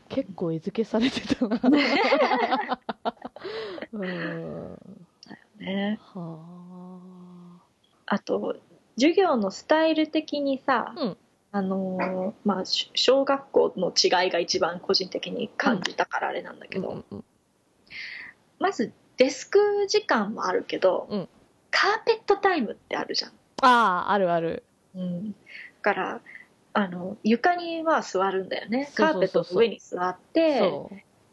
[0.10, 1.60] 結構餌付けされてたな。
[3.94, 4.78] うん。
[5.60, 6.00] ね。
[6.02, 6.40] は
[8.08, 8.58] あと
[8.96, 11.18] 授業のスタイル的にさ、うん
[11.54, 17.24] あのまあし小学校の違いが一番個人的に感じたからあれなんだあけど、うんうん
[18.60, 21.30] まずデスク時間もあるけど、うん。
[21.72, 24.64] カーペットタイムってあるじゃん、あああるある。
[24.94, 25.36] うん、だ
[25.82, 26.22] から
[26.74, 28.92] あの床には座るんだよね。
[28.94, 30.62] カーペットの上に座って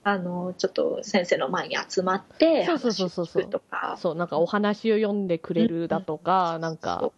[0.05, 3.27] あのちょっと先生の前に集まってそうそうそうそう
[3.97, 6.61] そうなんかお話を読んでくれるだとか、うん。
[6.61, 7.13] なんかそう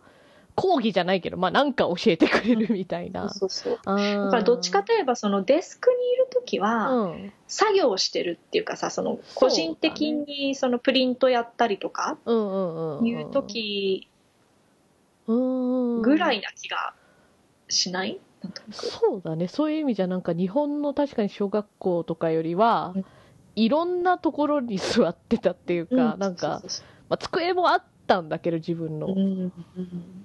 [0.60, 3.30] 講義じゃないけどまあなんか教えてくれるみたいな。
[3.30, 3.80] そうそうだ
[4.30, 7.32] からどっちかといえばそのデスクにいる時は、うん。
[7.48, 14.08] 作業してるっていうかさその個人的にそのプリントやったりとかいう時
[15.26, 16.02] うん。
[16.02, 16.94] ぐらいな気が
[17.68, 18.20] しない？
[18.70, 19.48] そうだね。
[19.48, 23.04] そういう意味じゃなんか日本の確かに小学校とかよりは、うん。
[23.56, 26.62] いろんなところに座ってたっていうか、うなんか、
[27.08, 29.52] まあ、机もあったんだけど自分の、そううん。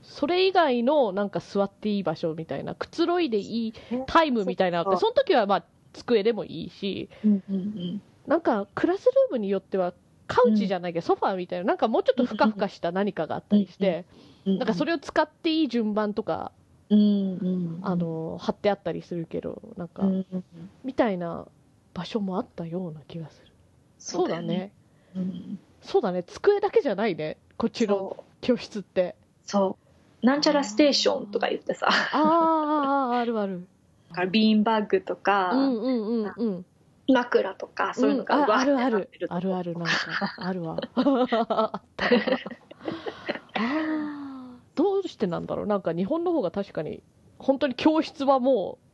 [0.01, 9.93] それ以外のなんか座っていい場所みたいなくつろいでいいうんタイムみたいなのあってそその時はまあ机でもいいしうんうんなんかクラスルームによっては
[10.25, 14.05] カウチじゃないけど、ソファーみたいななんかもうちょっとふかふかした何かがあったりして、
[14.47, 16.51] うんなんかそれを使っていい順番とか、
[16.89, 20.43] うんうんあの貼ってあったりするけどなんか、うんうん
[20.83, 21.47] みたいな
[21.93, 23.51] 場所もあったような気がする。
[23.99, 24.71] そうだね。
[25.15, 25.59] うん。
[25.81, 26.23] そうだね。
[26.23, 29.15] 机だけじゃないねこっちの教室って。
[29.45, 29.77] そ
[30.21, 30.25] う。
[30.25, 31.87] なんちゃらステーションとか言ってさ。
[31.87, 32.19] あー
[33.13, 33.67] あーあるある。
[34.09, 36.65] だからビーンバッグとか、うんうんうんうん。
[37.07, 39.09] 枕とかそういうのがうんああるある。
[39.29, 39.91] あるあるなんか。
[40.37, 40.77] あるわ。
[43.53, 45.65] あどうしてなんだろう。
[45.67, 47.01] なんか日本の方が確かに
[47.37, 48.84] 本当に教室はもう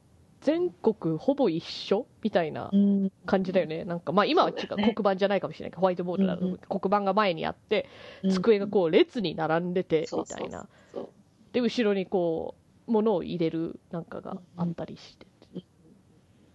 [0.42, 3.12] 全国ほぼ一緒みたいなうん。
[3.26, 3.86] 感じだよね。
[3.86, 6.58] なんかまあ今は違う黒板じゃないかもしれないけどホワイトボードだとうんうん。
[6.58, 7.88] 黒板が前にあって
[8.30, 10.68] 机がこう列に並んでてみたいな。
[11.54, 12.56] で後ろにこ
[12.88, 15.64] う物を入れるなんかがあったりしてうん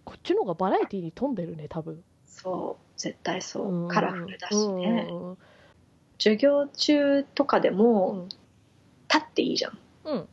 [0.05, 2.03] こっちの方がバラエティに富んでるね多分。
[2.25, 3.01] そう。
[3.01, 3.89] 絶対そう、うん。
[3.89, 5.39] カラフルだしね、うんうん。
[6.19, 8.29] 授業中とかでうもん。
[8.29, 9.79] 立っていいじゃん。
[10.05, 10.29] うん。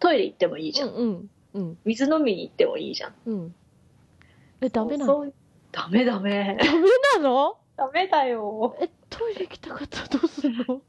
[0.00, 1.62] トイレ行ってもいいじゃん、うん。
[1.62, 3.14] うん水飲みに行ってもいいじゃん。
[3.26, 3.54] うん。
[4.60, 5.32] えダメなの？
[5.72, 6.56] ダメダメ。
[6.60, 6.80] ダメ
[7.16, 7.56] なの？
[7.76, 8.76] ダメだよ。
[8.80, 10.80] えトイレ行きたかったらどうすんの？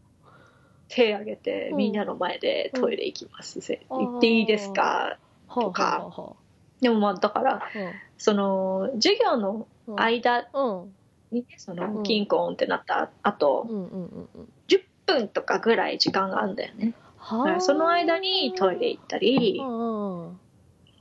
[0.88, 1.78] 手挙げてうん。
[1.78, 5.18] みんなの前でトイレ行きます、せうん行っていいですか？
[5.48, 5.84] はあとか。
[5.84, 6.36] はあは
[6.82, 7.62] でもまあだからあ
[8.18, 10.00] その授業のうん。
[10.00, 10.96] 間うん。
[11.32, 11.78] にねそうん。
[11.80, 14.48] のキンコーンってなった後、うんうんうんうん。
[14.68, 16.94] 10分とかぐらい時間があるんだよね。
[17.18, 17.62] はあ。
[17.62, 20.40] その間にトイレ行ったりうんうん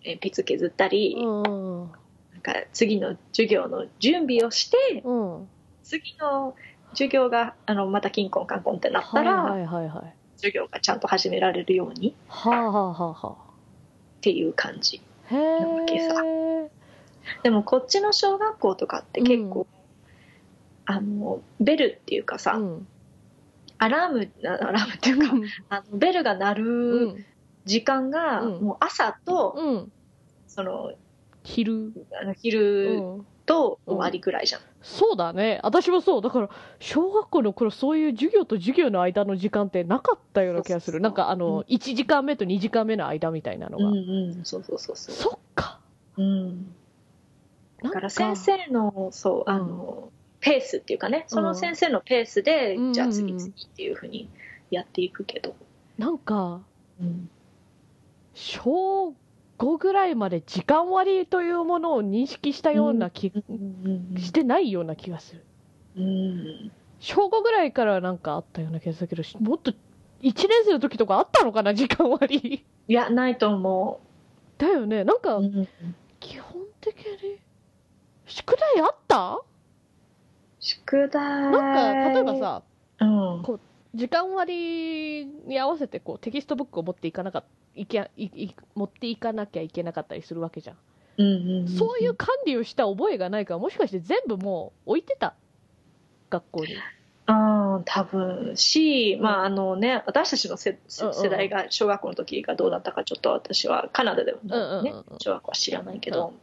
[0.05, 1.91] 鉛筆削ったり、うん
[2.33, 5.49] なんか次の授業の準備をしてうん
[5.83, 6.55] 次の
[6.91, 10.15] 授業があのまたキンコンカンコンってなったら、はいはいはいはい。
[10.37, 13.35] 授業がちゃんと始められるようにはあはあはあはっ
[14.21, 15.01] ていう感じ。
[15.31, 16.71] なわけさえ。
[17.43, 19.67] でもこっちの小学校とかって結構、
[20.85, 22.87] あのベルっていうかさ、うん。
[23.79, 25.35] アラームあアラームっていうか
[25.71, 27.25] あのベルが鳴うるん。
[27.65, 28.65] 時間が、うん。
[28.65, 29.93] もう朝と、うん
[30.55, 30.93] その
[31.43, 31.93] 昼？
[32.21, 33.27] あのう昼ん。
[33.47, 35.61] と終わりぐらいじゃん、そうだね。
[35.63, 36.23] 私もそう。
[36.23, 36.49] だから、
[36.79, 41.01] 小学校の頃、そういう授業と授業の間の時間ってなかったような気がする。
[41.01, 41.39] なんか、あうん。
[41.39, 43.31] の、1時間目と2時間目の間。
[43.31, 43.89] みたいなのが。
[43.89, 44.01] うんう
[44.41, 45.15] んそうそうそうそう。
[45.15, 45.81] そっか。
[46.17, 46.75] うん。
[47.83, 51.25] だだから先生のそうあの、ペースっていうかね。
[51.29, 52.93] その先生のペースで、うん。
[52.93, 54.31] じゃあ次々っていうふうに
[54.71, 55.55] やっていくけど、
[55.99, 56.61] なんか、
[57.01, 57.29] うん。
[58.35, 59.15] 小
[59.65, 63.53] 5ぐらいまで時間割というものを認識したような気、う
[63.89, 65.45] んしてないような気がする。
[65.97, 69.09] うん小5ぐらいからなんかあったような気がする。
[69.09, 69.77] けど、もっと1
[70.23, 72.65] 年生の時とかあったのかな、時間割。
[72.89, 74.01] いやないと思
[74.59, 75.05] だよね。
[75.05, 75.69] なんかう、、うん。
[76.21, 77.39] 基本的に、
[78.27, 79.41] 宿題あった？
[80.61, 81.23] 宿題。
[81.51, 82.63] なんか、例えばさ、
[83.01, 83.43] うん
[83.95, 87.45] 時間割に合わせてこうテキストブックを持っていかなかっ
[87.77, 90.77] いけいい持っていかなきゃいけなかったりするわけじゃん。
[91.17, 95.35] うんうんうんそういう管理をした覚えがないから、もしかして全部もう置いてた
[96.31, 96.77] 学校に。
[97.27, 100.75] ああ多分し、まああのね、私たちの世う
[101.05, 106.35] んうん世代が小学校の時がどうだったかちょっと私はカナダでもね、うんうんうんうん小学校は知らないけど、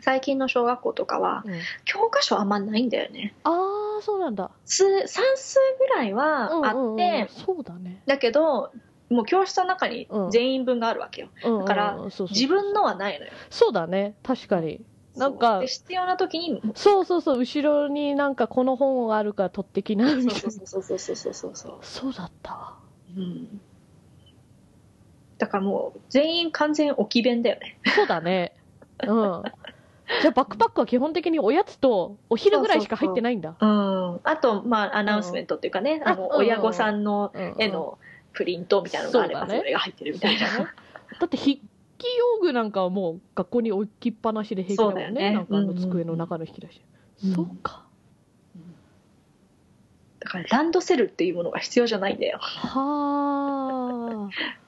[0.00, 1.52] 最近の小学校とかはうん
[1.84, 3.50] 教科書あんまないんだよねあ
[4.00, 4.50] あ、そうなんだ。
[4.64, 8.02] 数算数ぐらいはあって、うんうんうんそうだね。
[8.06, 8.70] だけど
[9.10, 14.82] もう教室の中に全員分があるわけよ、だからそうそう自分のはないのよそうだね、確かに。
[15.16, 20.40] なんかで、必要な時にそうそうそう、後ろになんかこの本があるから取ってきな、みたいな。
[20.40, 22.76] そうそうそうそうそうそうそうそうだったわ。
[23.16, 23.60] うん
[25.38, 28.52] だからもう全員完全置き弁だよねそうだね。
[29.06, 29.42] うん。
[30.22, 33.54] じゃあバックパックは基本的におやつとお昼ぐらいしか入ってないんだ。
[33.60, 37.98] うん、あと、まあ、アナウンスメントっていうかね、うんあの親御さんの絵の
[38.32, 40.48] プリントみたいなのがあれば、それが入ってるみたいな。
[40.48, 40.70] そうだね
[41.20, 41.60] だって筆記
[42.36, 45.10] 用具なんかはもう学校に置きっぱなしで平気だもんね。
[45.10, 46.80] ねなんかあの机の中の引き出し。
[47.24, 47.84] うんそうか。
[50.20, 52.38] だから、ランドセルっていうものが必要じゃないんだよ。
[52.38, 54.67] はあ。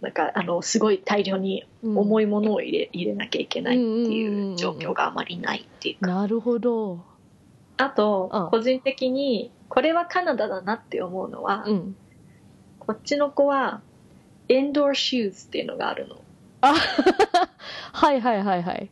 [0.00, 6.06] なんか、あの、すごい大量に重いものを入れ入れなきゃいけないっていう状況があまりないっていうか。
[6.06, 7.00] なるほど。
[7.76, 11.96] あとうん、個人的に、これはカナダだなって思うのは、うん。
[12.80, 13.80] こっちの子は、
[14.48, 16.16] エンドーシューズっていうのがあるの。
[16.60, 18.90] はいはいはいはい。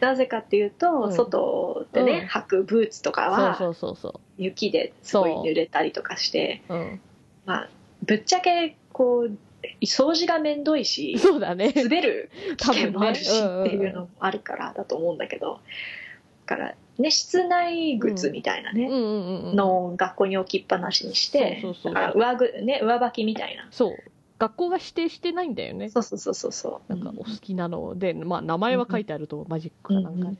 [0.00, 6.74] なぜかっていうと、うん外でね、うん履くブーツとかは、そうそうそうそ雪ですごい濡れたりとかして、う。
[6.74, 7.00] うん。
[7.46, 7.68] まあ、
[8.02, 9.36] ぶっちゃけこう
[9.82, 11.72] 掃除がめんどいしそうだね。
[11.74, 15.60] 滑る危険もあるしっていうのもあるからだと思うんだけど
[16.46, 19.56] だからね室内靴みたいなね、うんうんうんうん。
[19.56, 21.62] のを学校に置きっぱなしにして
[22.14, 23.96] 上ぐ、ね、上履きみたいなそう。
[24.36, 25.88] 学校が指定してないんだよね。
[25.90, 30.36] そうそうそうそうそうなんかお好きなので、まあ名前は書いてあるとマジックかなんかで。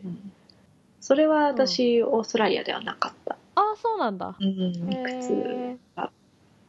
[1.00, 4.36] それは私、オーストラリアではなかった、ああ、そうなんだ。
[4.40, 4.48] うん、
[4.92, 5.76] へ靴ー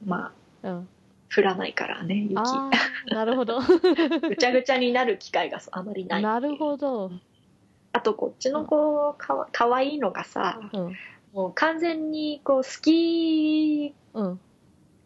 [0.06, 0.32] ま
[0.64, 0.88] あうん。
[1.34, 2.70] 降らないからね雪あ
[3.12, 3.60] あ、なるほど。
[4.28, 7.12] ぐちゃぐちゃになる機会があまりないなるほど。
[7.92, 10.96] あとこっちの子かわかわいいのがさうん。
[11.34, 14.40] もう完全にこうスキーうん。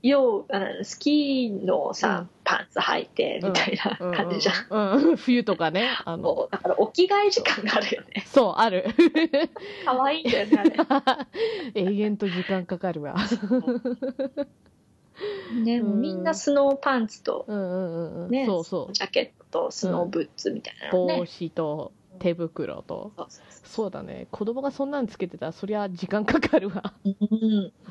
[0.01, 5.09] 用あのスキーのさ、うんパンツ履いてみたいな感じじゃん、うん。
[5.09, 5.17] うん。
[5.17, 5.91] 冬とかね。
[6.03, 8.85] あの、もうだからお着替え時間があるよねそう、ある。
[9.85, 11.27] 可愛いんだよねあ
[11.75, 13.13] 永遠と時間かかるわ。
[15.53, 18.29] れ ねもうみんなスノーパンツと、うんうんうんうん。
[18.29, 18.93] ねそうそう。
[18.93, 23.11] ジャケットとスノーブーツみたいなのね、帽子と手袋と。
[23.15, 24.27] そうそうそそうだね。
[24.31, 26.93] 子供がそんなんつけてたら、そりゃ時間かかるわ。
[27.03, 27.73] ううん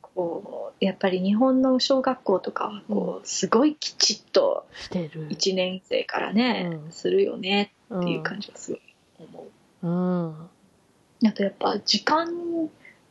[0.00, 5.28] こうやっぱり日本の小学校とかはこうすごいきちっとしてる。
[5.28, 8.80] 1年生からね、うんするよねっっていう感じがすごい
[9.18, 9.46] 思
[9.82, 11.28] う、うん。
[11.28, 12.28] あとやっぱ時間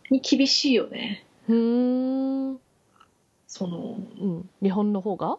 [0.10, 2.60] に厳しいよねふーん。
[3.48, 4.50] その、うん。
[4.64, 5.38] 日本の方が？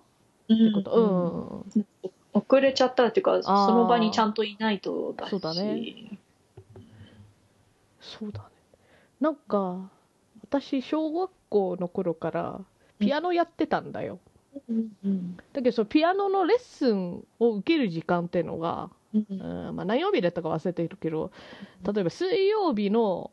[0.49, 1.65] うんってこと？
[1.75, 1.87] うん。
[2.35, 6.19] 遅れちゃったらっていうかその場にちゃんといないとだしそうだね
[8.01, 8.45] そうだね。
[9.21, 9.91] なんか、
[10.43, 12.61] 私、小学校の頃から、
[12.99, 14.19] ピアノやってたんだよ。
[14.69, 19.35] うんうんだけど、そのピアノのレッスンを受ける時間っていうのが、うんう
[19.73, 21.31] んまあ、何曜日だったか忘れてるけど、
[21.91, 23.31] 例えば水曜日の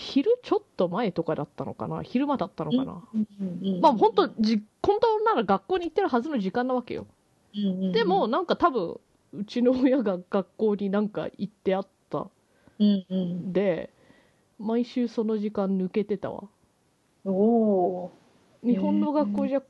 [0.00, 2.04] 昼ちょっと前とかだったのかな？
[2.04, 7.08] 昼間だったのかな、うんまあ本当じ本当なら学校に行ってるはずの時間なわけよ。
[7.92, 9.00] でもなんか多分
[9.32, 12.28] うちの親が学校になんか行ってあった。
[12.80, 13.90] んで
[14.60, 16.44] 毎週その時間抜けてたわ。
[17.24, 18.12] おお
[18.62, 19.62] 日本の学校じゃ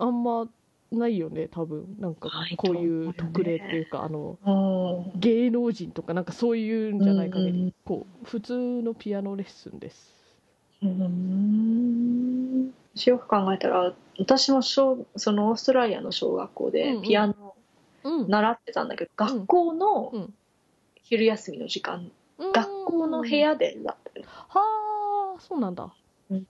[0.00, 0.48] あんま
[0.96, 1.96] ないよね多分。
[1.98, 5.20] なんかこういう特例っていうかあのうん。
[5.20, 7.74] 芸能人とかなんかそういうんじゃない限り、うんうん。
[7.84, 10.14] こう普通のピアノレッスンです。
[10.82, 12.72] うん。
[13.06, 17.00] よく考えたら私も小そのオーストラリアの小学校うんうん。
[17.02, 17.54] でピアノ
[18.04, 18.28] うん。
[18.28, 20.34] 習ってたんだけど、学校のうん。
[21.02, 22.52] 昼休みの時間、うん。
[22.52, 25.94] 学校の部屋でだったよはあそうなんだ、
[26.30, 26.46] うん。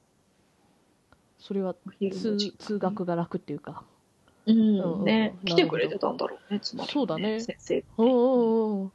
[1.39, 1.75] それは
[2.59, 3.85] 通学が楽っていうか
[4.47, 4.81] うん。
[4.81, 5.47] うんねうん。
[5.47, 7.41] 来てくれてたんだろうねつまり、そうだね。
[7.41, 8.93] 先生うんうんうん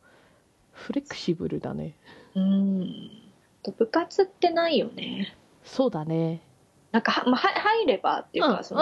[0.74, 1.94] フレキシブルだね。
[2.36, 3.12] うん。
[3.62, 5.36] と部活ってないよね。
[5.64, 6.42] そうだね。
[6.92, 8.82] なんかは、まあ、は入ればっていうか、その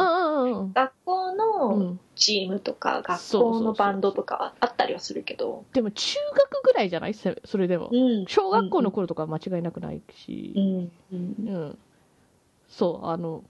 [0.74, 2.00] 学校うのん。
[2.16, 7.14] チームとか学校のバンドとかはあったりはするけど、でも中学ぐらいじゃない？
[7.14, 7.90] せそれでも。
[7.92, 8.26] うん。
[8.28, 10.54] 小学校の頃とかは間違いなくないし。
[10.56, 10.92] うん。
[11.12, 11.36] うん。
[11.48, 11.78] うん。
[12.70, 13.44] そうあの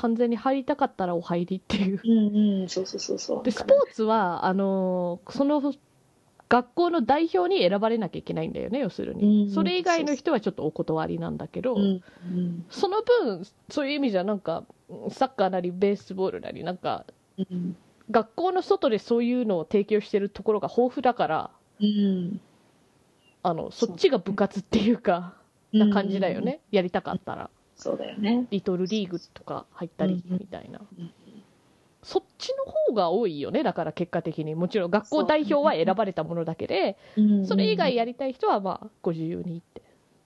[0.00, 2.00] 完全に入りたかったらお入りっていう。
[2.02, 3.42] うんうんそうそうそうそう。
[3.42, 5.74] でスポーツはあのその
[6.48, 14.64] 学校の代表に選ばれなきゃいけないんだよね要するに、うんそれ以外の人はちょっとお断りなんだけど、うんうんその分そういう意味じゃなんか
[15.10, 17.04] サッカーなりベースボールなりなんか
[17.36, 17.76] うん。
[18.10, 22.40] 学校の外でそういうのを提供してるところが豊富だからうん。
[23.42, 25.34] あのそっちが部活っていうか
[25.72, 28.46] な感じだよね、やりたかったらそうだよね。
[28.50, 30.38] リトルリーグとか入ったりうん。
[30.38, 31.10] みたいな、うん
[32.02, 33.62] そっちの方が多いよね。
[33.62, 37.46] だから結果的にもちろん学校代表は選ばれたものだけでうん。
[37.46, 39.82] それ以外やりたい人はまあご自由にって。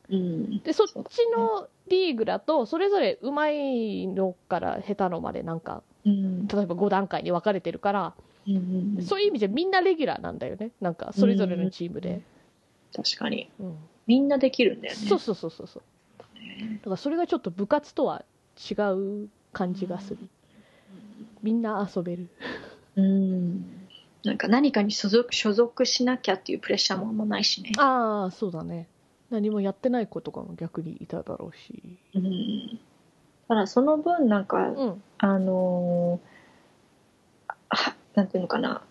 [0.08, 0.58] うん。
[0.60, 0.94] でそっち
[1.36, 6.46] のリーグだとそれぞれ上手いのから下手のまでなんかうん。
[6.46, 8.14] 例えば5段階に分かれてるから
[8.46, 10.70] うんそういう意味じゃみんなレギュラーなんだよね。
[10.80, 12.20] なんかそれぞれのチームで、
[12.94, 13.50] 確かに。
[13.58, 13.76] うん。
[14.06, 15.08] みんなできるんだよね。
[15.08, 15.82] そうそうそうそうそう
[16.78, 18.24] だからそれがちょっと部活とは
[18.70, 18.74] 違
[19.24, 20.18] う感じがする。
[21.42, 22.28] みんな遊べる。
[22.96, 23.64] うん。
[24.24, 27.72] なんか何かに所属所属しなきゃっていうプレッシャーもあんまないしね。
[27.78, 28.88] ああそうだね。
[29.30, 31.98] 何もやってない子とかも逆にいただろうし。
[32.14, 32.80] うん。
[33.48, 35.02] ただその分なんかうん。
[35.18, 36.34] あのー
[37.68, 38.82] はなんていうのかな。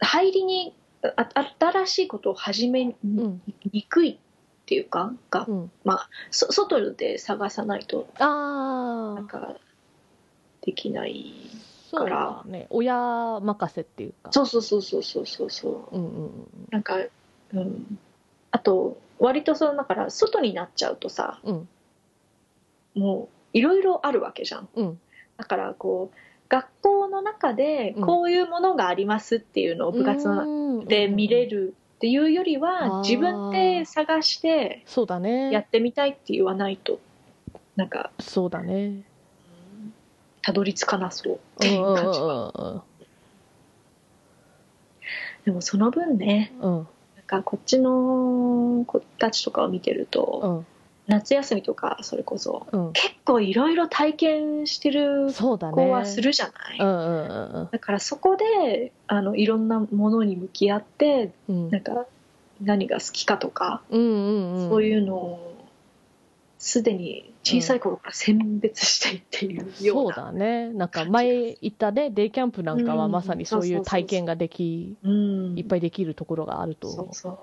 [0.00, 0.74] 入りに
[1.16, 2.94] あ新しいことを始め
[3.72, 4.18] にくい
[4.66, 5.70] っていうかが、うん。
[6.32, 9.54] そ外で探さないとああなんか
[10.60, 11.34] できない
[11.88, 12.66] そうだね。
[12.70, 14.32] 親任せっていうか。
[14.32, 15.50] そうそうそうそうそうそう。
[15.50, 16.32] そううんうんうん。
[16.72, 16.96] なんか、
[17.54, 17.98] うん、
[18.50, 21.68] あと割とそのだから外になっちゃうとさうん。
[22.96, 24.68] もういろいろあるわけじゃん。
[24.74, 25.00] うん。
[25.36, 26.16] だからこう
[26.48, 35.50] 学校の中でこういうものがありますっていうのを部活ので見れるっていうよりは自分で探してそうだね。
[35.50, 37.00] やってみたいって言わないと
[37.74, 39.02] なんかそうだね。
[40.42, 41.34] たどり着かなそう。
[41.34, 42.82] っていう感じうん。
[45.46, 46.72] でもその分ねうん。
[46.72, 46.86] なん
[47.26, 50.75] かこっちの子たちとかを見てるうとん
[51.06, 52.66] 夏休みとかそれこそ。
[52.72, 52.92] うん。
[52.92, 61.70] 結構いろいろ体験してる子はするじゃない、うんうんうんだからそこであのいろんなものに向き合ってうん。
[61.70, 62.06] なんか
[62.62, 64.68] 何が好きかとか、うんうんうん。
[64.70, 65.56] そういうのを
[66.58, 70.70] すでに小さい頃から選別していっているよそううな、だね。
[70.72, 75.58] なんか前行ったねデイキャンプなんかはうんまさにそういう体験ができうん。
[75.58, 76.88] いっぱいできるところがあると。
[76.88, 77.38] 思うそうそう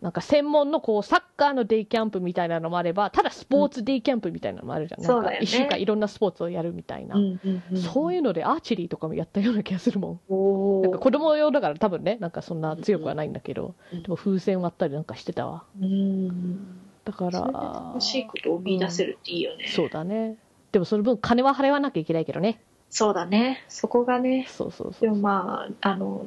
[0.00, 5.08] なんか専門のこうサッカーのデイキャンプみたいなのもあればただスポーツデイキャンプみたいなのもあるじゃん,、なん。
[5.08, 5.44] かそうだよね。
[5.44, 7.76] 1週間いろんなスポーツをやるみたいな、うんうんうん。
[7.78, 10.82] そういうのでアーチェリーとかもやったような気がするもん。
[10.82, 15.64] なんか子供用だから多分ねなんかそんな強くはないんだけど、うんでも風船割ったりなんかしてたわ。
[15.80, 20.36] うんだから楽しいことを見出せるっていいよね、そうだね。
[20.72, 22.60] でもその分金は払わなきゃいけないけどね。
[22.90, 23.64] そうだね。
[23.68, 24.44] そこがね。
[24.48, 25.00] そうそうそう。
[25.00, 26.26] でもまああの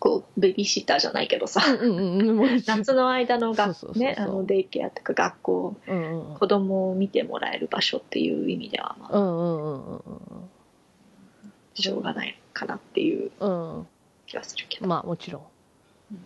[0.00, 1.60] こうベビーシッターじゃないけどさ
[2.66, 4.02] 夏の間の学そうそうそうそう。
[4.02, 6.38] ねあのデイケアとか学校うんうんうん。
[6.38, 10.02] 子供を見てもらえる場所っていう意味ではまあうんうんうんうん。
[11.74, 13.86] しょうがないかなっていううんうん
[14.26, 15.42] 気はするけど、まあもちろん。
[16.12, 16.18] うん。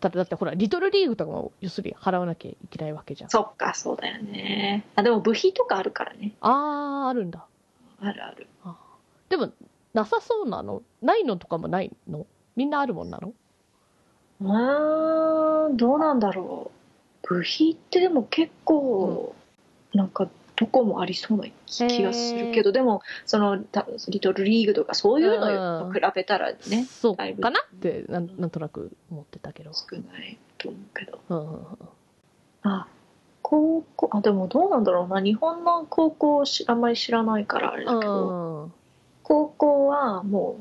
[0.00, 3.30] だってだってほらリトルリーグとかも要するに払わなきゃいけないわけじゃん。
[3.30, 4.84] そっかそうだよね。
[4.96, 6.32] あでも部費とかあるからね。
[6.40, 7.46] あああるんだ。
[8.00, 8.46] あるある。
[9.28, 9.50] でも
[9.94, 10.82] なさそうなの？
[11.00, 12.26] ないのとかもないの？
[12.58, 13.32] みんなあるもんなの？
[14.40, 16.72] うーんどうなんだろ
[17.24, 17.28] う。
[17.28, 19.36] 部費ってでも結構、
[19.94, 29.70] なんかどこもありそうな気がするけどでもそのたリトルリーグとかそういうのと比べたらねそうだいぶかなってなんなんとなく思ってたけど。
[29.72, 31.20] 少ないと思うけど。
[31.28, 31.60] うんうんうん。
[32.62, 32.88] あ
[33.40, 35.20] 高校あでもどうなんだろうな。
[35.20, 38.72] 日本の高校をしあんまり知らないからあれだけど、うん。
[39.22, 40.56] 高校はも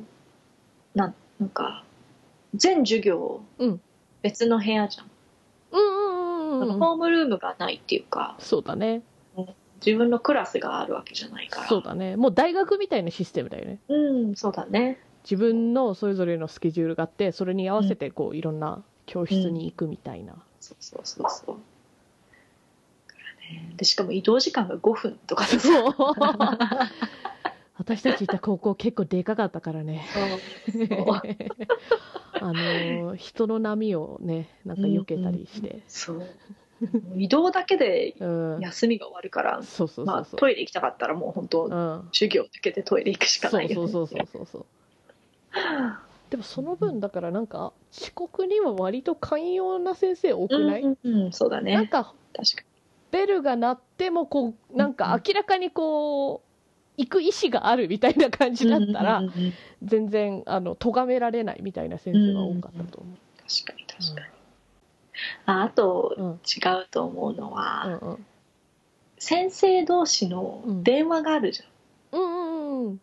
[0.95, 1.83] うなんなんか
[2.55, 3.81] 全授業うん。
[4.21, 5.09] 別の部屋じゃん,、
[5.71, 9.01] うんうんうんうんホームルームがないっていうかそうだね。
[9.85, 11.67] 自分のクラスがあるわけじゃないから。
[11.67, 12.15] そうだね。
[12.15, 13.79] もう大学みたいなシステムだよね。
[13.87, 14.99] うんそうだね。
[15.23, 21.55] 自分のそれぞれのスケジュールがあってそれに合わせてこういろんな教室に行くみたいな、そうそうそうそう。
[23.07, 23.73] だからね。
[23.75, 25.93] でしかも移動時間が5分とかそう
[27.77, 30.05] 私たちいた高校結構でかかったからね。
[32.39, 36.27] あの人の波をねなんか避けたりして、そう。
[37.15, 38.59] 移動だけでうん。
[38.61, 39.61] 休みが終わるから、
[40.05, 42.09] まあ、トイレ行きたかったらもう本当、うん。
[42.11, 44.65] 授業抜けてトイレ行くしかそないよ、ね、うそうそうそうそうそう。
[46.29, 51.31] でもその分だからなんか遅刻には割と寛容な先生多くない、うんうんうん。
[51.31, 51.73] そうだね。
[51.73, 52.67] なんか確か
[53.11, 56.46] ベルが鳴ってもこうなんか明らかにこう
[56.97, 59.23] 行く意思があるみたいな感じにだったら
[59.83, 63.17] 全然あの咎められないみたいな先生は多かったと思
[63.47, 64.27] 確かに確かに、
[65.45, 68.25] ああと違うと思うのは、うんうん
[69.19, 73.01] 先生同士の電話があるじゃん、うんうんうん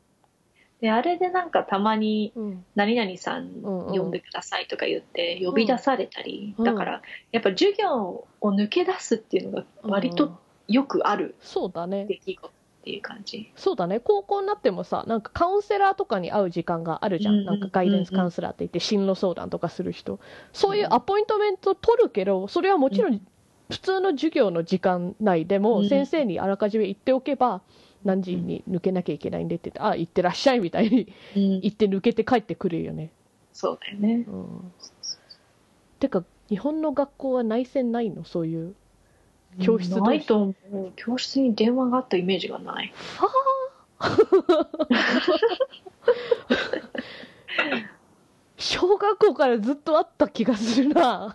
[0.81, 6.65] であれでなんかたまにうん「何々さん呼んでください」とか言って呼び出されたり、うん。
[6.65, 10.39] だからやっぱ授業を抜け出すっていうのが割とうん。
[10.67, 12.07] よくあるそうだね。
[12.07, 12.51] 出来事
[12.85, 13.99] っていう感じ、そうだね。
[13.99, 20.21] 高校になってもさなんかカウンセラーとかに会う時間があるじゃん、なんかガイデンスカウンセラーって言って進路相談とかする人。
[20.53, 23.19] そういうアポイントメント取るけどそれはもちろん
[23.71, 25.89] 普通の授業の時間内でもうん。
[25.89, 27.63] 先生にあらかじめ言っておけば
[28.05, 31.61] 何時に抜けなきゃいけないんでって言ってあ行ってらっしゃいみたいにうん。
[31.61, 33.11] 言って抜けて帰ってくるよね、
[33.55, 34.27] そうだよね。
[34.29, 34.73] うん、
[36.01, 38.25] てか日本の学校は内線ないの？
[38.25, 38.75] そういう
[39.63, 40.93] 教室ないと思う。
[40.97, 42.93] 教室に電話があったイメージがない。
[43.19, 43.31] はあ。
[48.57, 51.35] 小学校からずっとあった気がするな。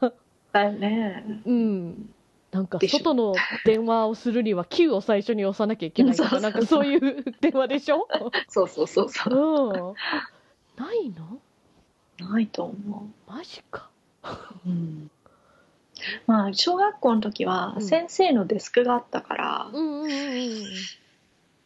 [0.51, 1.41] だよね。
[1.45, 2.09] うん。
[2.51, 8.07] なんか外の電話をするには9を最初に押さなきゃいけないとかなんかそういう電話でしょ？
[8.47, 9.35] そうそうそうそう。
[10.77, 10.83] うん。
[10.83, 11.39] ないの？
[12.27, 13.89] ないと思マジか。
[14.65, 15.11] う、うん、
[16.27, 17.81] まあ小学校の時はうん。
[17.81, 20.09] 先生のデスクがあったから、うん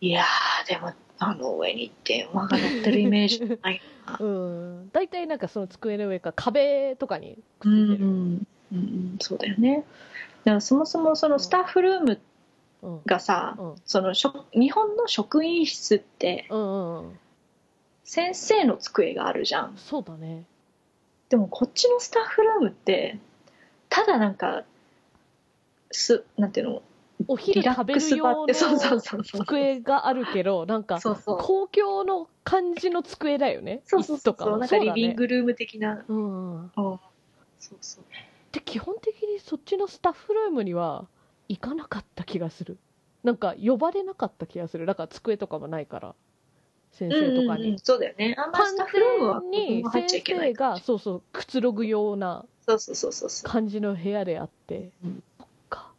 [0.01, 4.17] いやーでもあの上に電話が乗ってるイメージないな。
[4.19, 4.89] うん。
[4.91, 9.85] 大体なんかその机の上か壁とかにくうんうっついてる、んうんそうだよね。
[10.43, 12.19] だからそもそもそのスタッフルーム
[12.81, 17.19] うんがさ、うんその職日本の職員室ってうんうんうん。
[18.03, 19.77] 先生の机があるじゃん。
[19.77, 20.43] そうだね。
[21.29, 23.17] でもこっちのスタッフルームって
[23.95, 24.63] ただなんか
[25.91, 26.81] すなんていうの？
[27.27, 28.53] お昼食べる用の
[29.23, 33.83] 机があるけどなんか公共の感じの机だよね？
[33.85, 34.57] そうそうそう椅子とかは。
[34.57, 36.15] なんかリビングルーム的な、そ
[37.75, 38.03] うそう。
[38.51, 41.05] で基本的にそっちのスタッフルームには
[41.47, 42.79] 行かなかった気がする。
[43.23, 44.87] なんか呼ばれなかった気がする。
[44.87, 46.15] だから机とかもないから
[46.91, 48.35] 先生とかに、そうだよね。
[48.39, 53.49] あんま完スタッフルームに子供入っちゃい先けない生がそうそうくつろぐようなそうそうそうそうそう。
[53.49, 55.23] 感じの部屋であって、うん。
[55.37, 55.91] そっか。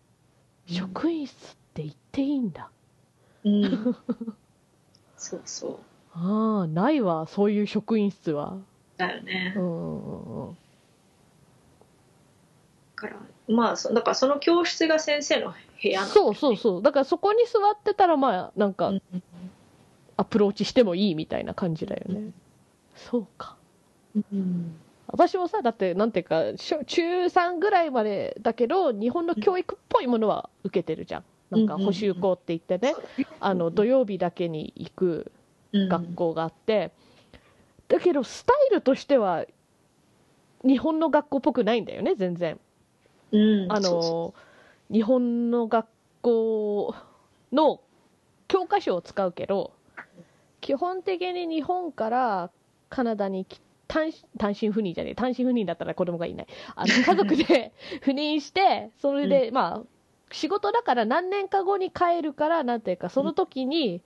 [0.68, 2.70] うん職員室って言っていいんだ、
[3.44, 3.96] うん。
[5.16, 5.78] そうそう。
[6.14, 8.56] ああないわそういう職員室は。
[8.96, 10.56] だよね、だうん
[12.94, 13.16] から
[13.48, 15.50] まあそだからその教室が先生の
[15.82, 16.82] 部屋なのそうそうそう。
[16.82, 19.02] だからそこに座ってたらまあなんかうん。
[20.16, 22.34] アプローチしてもいいみたいな感じだよね、うん。
[22.94, 23.56] そうか。
[24.14, 24.76] うん
[25.09, 31.24] 私もさだってなんていうか小中3ぐらいまでだけど日本の教育っぽいものは受けてるじゃん。
[31.50, 32.94] なんか補習校って言ってね、
[33.38, 35.30] あの土曜日だけに行く
[35.72, 36.90] 学校があって、
[37.88, 39.44] だけどスタイルとしては
[40.64, 42.59] 日本の学校っぽくないんだよね全然。
[43.30, 43.72] うん。
[43.72, 44.34] あの
[44.90, 45.86] 日本の学
[46.22, 46.94] 校
[47.52, 47.80] の
[48.48, 49.72] 教科書を使うけど
[50.61, 52.50] 基本的に日本から
[52.88, 56.47] カナダに来単身単身赴任じゃねえ単身赴任だったら子供がいない。
[56.74, 57.72] あの家族で
[58.03, 59.87] 赴任してそれで、まあ
[60.32, 64.03] 仕事だから何年か後に帰るからなんていうかその時に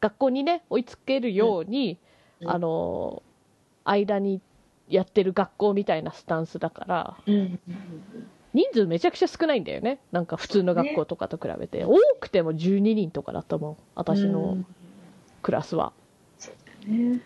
[0.00, 1.98] 学校にね追いつけるように、
[2.40, 2.50] うん。
[2.50, 3.22] あの
[3.84, 4.40] 間に
[4.88, 7.38] やってる学校みたいなスタンスだからううん。
[7.38, 7.60] うん。
[8.56, 10.00] 人数めちゃくちゃ少ないんだよね。
[10.12, 14.66] なんか普通の学校とかと比べて、多くても12人とかだったもん私うのん。
[15.42, 15.92] クラスは、
[16.86, 17.20] ね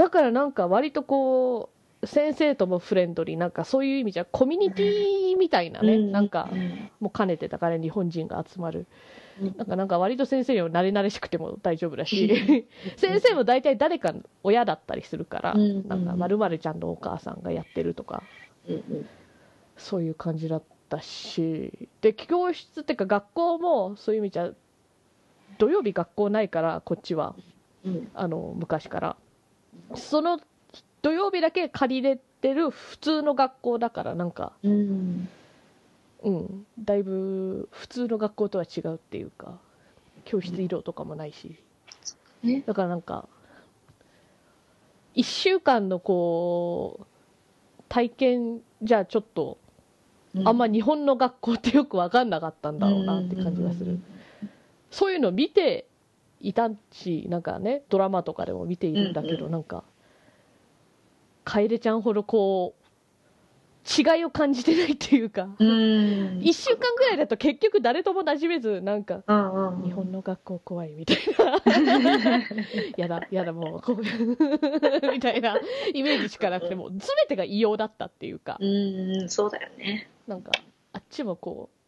[0.00, 1.68] だからなんか割とこ
[2.00, 6.12] う先生ともフレンドリーなんかそういう意味じゃコミュニティみたいなね、うん。
[6.12, 6.90] なんかうん。
[7.00, 8.86] もう兼ねてたから日本人が集まる。
[9.42, 9.54] うん。
[9.58, 15.86] なんかなんか割と先生には慣れ慣れしくても大丈夫だし、 先生も大体誰かの親だったりするから、うん。
[15.86, 18.22] なんか〇〇ちゃんのお母さんがやってるとか、
[19.76, 24.50] そういう感じだったし、で、教室っていうか学校もそういう意味じゃ、
[25.58, 27.36] 土曜日学校ないから、こっちは、
[27.84, 28.08] うん。
[28.14, 29.16] あの、昔から。
[29.94, 30.40] その
[31.02, 35.28] 土曜日だけ借りれてる普通の学校だから、なんか、うん。
[36.22, 39.58] うん、だいぶ普通の学校とは違うっていうか、
[40.24, 41.56] 教室移動とかもないし。
[42.42, 43.28] ねだからなんか、
[45.14, 47.06] 一週間のこう、
[47.88, 49.58] 体験じゃちょっと、
[50.44, 53.98] あんま日本の学校ってよくわかんなかったんだろうなって感じがする。
[54.90, 55.86] そういうの見て
[56.40, 59.52] いたし、なんかね、ドラマとかでも見ているんだけど、うんうん。
[59.52, 59.84] なんか、
[61.44, 62.80] 楓ちゃんほどこう、
[63.88, 66.40] 違いを感じてないっていうか、うん。
[66.42, 72.44] 一週間ぐらいだと結局誰とも馴染めず、なんか、うんうん日本の学校怖いみたいな。
[72.96, 75.58] やだ、やだ、もう、みたいな
[75.94, 78.66] イメージしかなくて、もう、すべてが異様だったっていうか、う
[79.24, 80.08] んそうだよね。
[80.26, 80.52] なんか、
[80.92, 81.79] あっちもこう、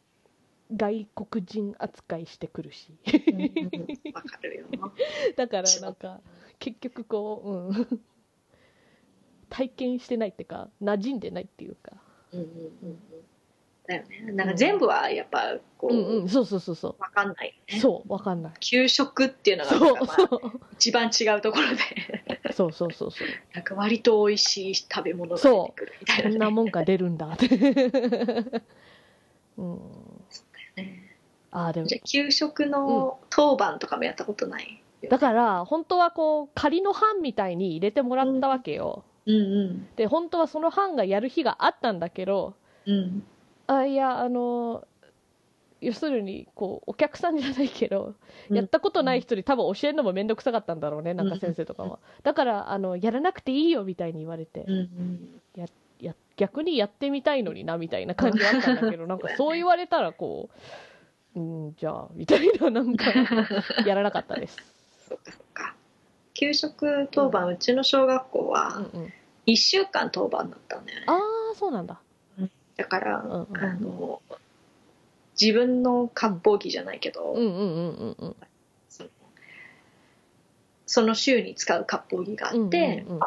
[0.76, 2.92] 外国人扱いしてくるし。
[3.04, 3.12] か
[4.42, 4.66] るよ
[5.36, 6.20] だから、なんか、
[6.58, 8.00] 結局こう、うん。
[9.48, 11.92] 体験してないっていうか、馴染んでないっていうか。
[12.32, 12.98] うんうんうんうん
[13.86, 17.54] だよねなんか全部はやっぱこうんう、うんそうそうそうそわかんない。
[17.72, 18.52] ねそう、わかんない。
[18.60, 19.70] 給食っていうのが。
[20.74, 23.28] 一番違うところでそうそうそうそう。
[23.54, 27.46] なんか割と美味しい食べ物が出てくるみたいなね こんなもんが出るんだって。
[29.58, 29.80] うん。
[31.52, 31.86] ねああ、でも。
[31.86, 39.04] じゃ、あ給食の当番とかもやったことないよだから、本当はこう、仮の班みたいに入れてもらったわけよ。
[39.26, 39.88] うんうん。
[39.96, 42.54] で、本当はその班がやる日があったんだけど、
[42.86, 43.24] うん。
[43.66, 44.86] あ、いや、あの、
[45.80, 48.14] 要するに、こう、お客さんじゃないけど、
[48.50, 51.28] やったことない人に多分教えるのもめんどくさかったんだろうね、なん。
[51.28, 51.98] か先生とかは。
[52.22, 55.42] だから、あの、やらなくていいよみたいに言われてう、んうん。
[55.56, 55.66] や
[56.36, 60.58] 逆にやってみたいのになみたいな感じはあったんだけど、なんかそう言われたら、こう、
[61.34, 63.06] うん、じゃあ、みたいな、なんか、
[63.86, 64.56] やらなかったです。
[65.08, 65.74] そっかそっか
[66.34, 69.12] 給食当番、うちの小学校うんはうん。
[69.46, 71.14] 1週間当番だったんだよねあ
[71.52, 72.00] あ、そうなんだ。
[72.76, 74.20] だから、うんうんあの
[75.40, 78.36] 自分の割烹着じゃないけど、うんうんうんうんうん。
[80.86, 83.20] その週に使う割烹着があって、うんうんうん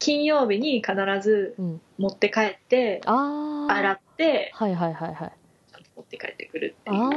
[0.00, 3.00] 金曜日に必ずうん、持って帰って。
[3.06, 5.32] 洗ってはいはいはいはい。
[5.70, 7.08] ちゃんと持って帰ってくるってあいうあ、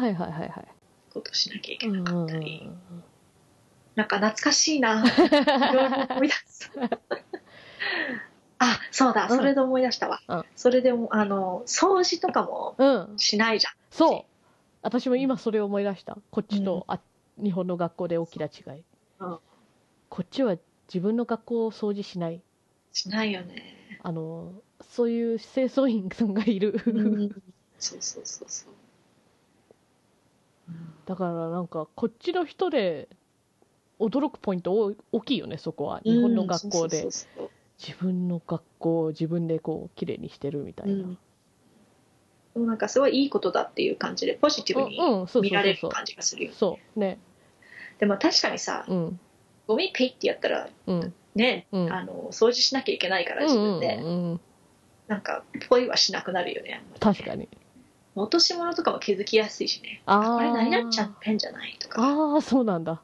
[0.00, 0.68] はいはいはいはい。
[1.12, 2.70] ことをしなきゃいけうんなうんうんかったり、
[3.96, 6.70] なんか懐かしいな いろいろ思い出す
[8.58, 13.18] あそうだうんそれで思い出したわ、うんそれでもあの掃除とかもうん。
[13.18, 14.30] しないじゃんそう。
[14.82, 16.16] 私も今それを思い出した。
[16.30, 17.00] こっちと、あ
[17.36, 18.84] 日本の学校で大きな違い。
[19.20, 19.38] うん
[20.08, 20.56] こっちは
[20.88, 22.42] 自分の学校を掃除しない。
[22.92, 26.78] しないよねあの、そういう清掃員さんがいる。
[27.78, 28.79] そうそうそうそう、うん
[31.06, 33.08] だからなんか、こっちの人で
[33.98, 36.00] 驚くポイントお大きいよね、そこは。
[36.04, 37.08] 日本の学校で
[37.78, 40.92] 自分の学校を自分でこう、綺麗にしてるみたいな。
[40.92, 41.18] うん
[42.56, 44.98] なんかすごいいいことだっていう感じでポジティブに
[45.40, 45.88] 見られる。
[45.88, 47.18] 感じがするよそう、ね。
[47.98, 49.20] でも確かにさうん、
[49.66, 51.92] ゴミペイってやったらうん、ね、うん。
[51.92, 54.40] あの掃除しなきゃいけないから自分で、うんうんうん、
[55.06, 57.48] なんかポイはしなくなるよね確かに。
[58.16, 60.36] 落とし物とかも気づきやすいしねああ。
[60.36, 62.92] これ何々ちゃんのペンじゃないとかああ、そうなんだ。
[62.92, 63.00] は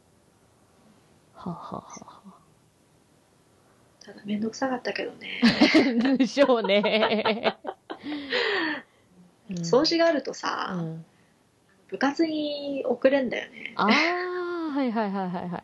[1.45, 1.85] あ、はあは
[2.27, 2.35] あ、
[4.05, 5.41] ただ面倒くさかったけどね
[6.19, 7.57] でしょうね。
[9.51, 11.05] うん掃除があるとうさ、ん、
[11.89, 15.63] 部活に遅れんだよねああ、はいはいはいはいはい。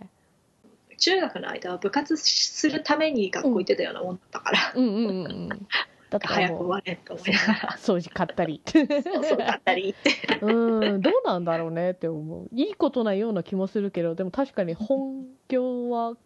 [0.99, 5.67] 中学の間は部活するために学校行ってたようなもんだったから、うんうんうんうん。
[6.13, 8.61] だったら早く終われと思いながら掃除買ったり。
[8.67, 8.87] そう
[9.25, 12.49] そうだったりってうん、どうなんだろうねって思う。
[12.53, 16.17] いいことないような気もするけど、でも確かに本業は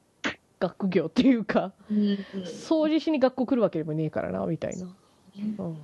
[0.58, 4.88] 学業っていうか、掃除しに学校来るわけでもねえからな、みたいな。
[5.38, 5.78] うん。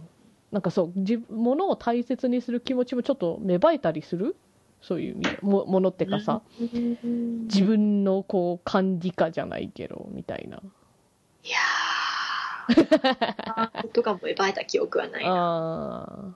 [0.50, 4.34] なんかそう、自物を大切にする気持ちもちょっと芽生えたりする？
[4.80, 10.56] そういうもものってかさ、うん自分のこう管理下じゃないけど、みたいな。
[10.56, 12.01] いやー
[13.92, 16.06] とかも芽生えた記憶はないな。
[16.08, 16.34] あ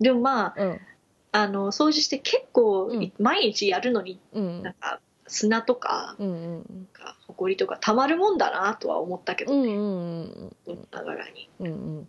[0.00, 0.80] でもまああ、うん。
[1.32, 3.12] あの掃除して結構、うん。
[3.18, 4.62] 毎日やるのにうん。
[4.62, 4.74] なん。
[4.74, 10.52] か砂とかうんうんか埃とかたまるもんだなとは思ったけどね、うん
[10.90, 11.48] ながらに。
[11.60, 12.08] うんうん。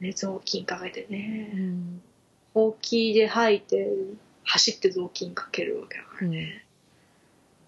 [0.00, 2.02] ね雑巾かけてうねん。
[2.52, 3.88] ほうきで吐いて
[4.44, 6.32] 走って雑巾かけるわけだからうん。
[6.32, 6.66] ね、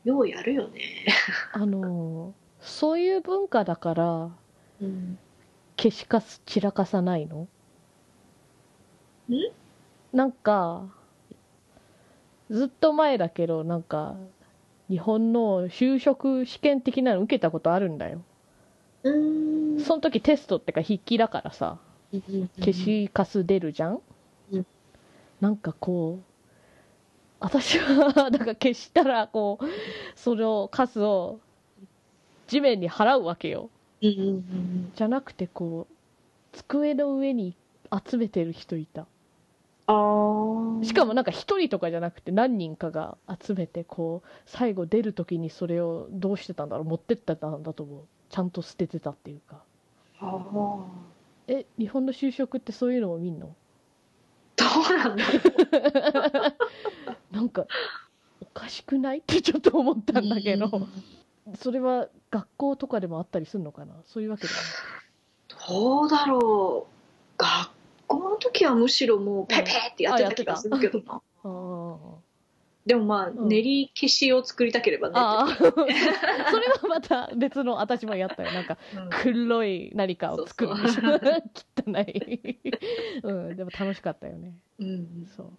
[0.04, 1.06] ようやるよね。
[1.52, 4.30] あのーそういう文化だから
[4.84, 5.18] うん
[5.76, 7.48] 消しかす散らかさないの？
[9.28, 9.34] ん？
[10.12, 10.86] なんか
[12.50, 14.16] ずっと前だけどなんか
[14.88, 18.22] 日本の就職試験的なの受けたことあるんだよ。
[19.02, 19.80] うん。
[19.80, 21.78] その時テストってか筆記だからさ
[22.60, 24.00] 消しカス出るじゃん、
[24.52, 24.66] うん。
[25.40, 26.24] なんかこう
[27.40, 29.64] 私は なんか消したらこう
[30.14, 31.40] そのカスを
[32.46, 33.70] 地面に払うわけよ
[34.94, 35.94] じゃなくてこう
[36.52, 37.56] 机の上に
[38.06, 39.06] 集めてる人いた。
[39.86, 40.84] あー。
[40.84, 49.62] しかもなんか一人とかじゃなくて何人かが集めてこう最後出る時にそれをどうしてたんだろう持ってったんだと思うちゃんと捨ててたっていうか。
[50.20, 50.82] あー。
[51.46, 53.54] え日本の就職ってそういうのも見んの？
[54.56, 56.54] どうなんだろう。
[57.34, 57.66] なんか
[58.40, 59.18] おかしくない？
[59.18, 60.70] ってちょっと思ったんだけど。
[61.46, 61.56] うん。
[61.56, 63.94] それは学校とかでもあったりするのかな？
[64.06, 64.60] そういうわけでは
[65.68, 66.94] どうだろう。
[67.38, 67.70] 学
[68.08, 71.22] 校の時はむしろもうペペってやってた気がするけどな。
[72.86, 73.48] でもまあ、うん。
[73.48, 75.14] 練り消しを作りたければね。
[75.16, 78.50] あああ それはまた別の私もやったよ。
[78.50, 79.10] なんかうん。
[79.10, 81.20] 黒い何かを作るんでしょそう。
[81.86, 82.60] 汚い、
[83.22, 84.54] うん、でも楽しかったよね。
[84.80, 85.50] うんそう。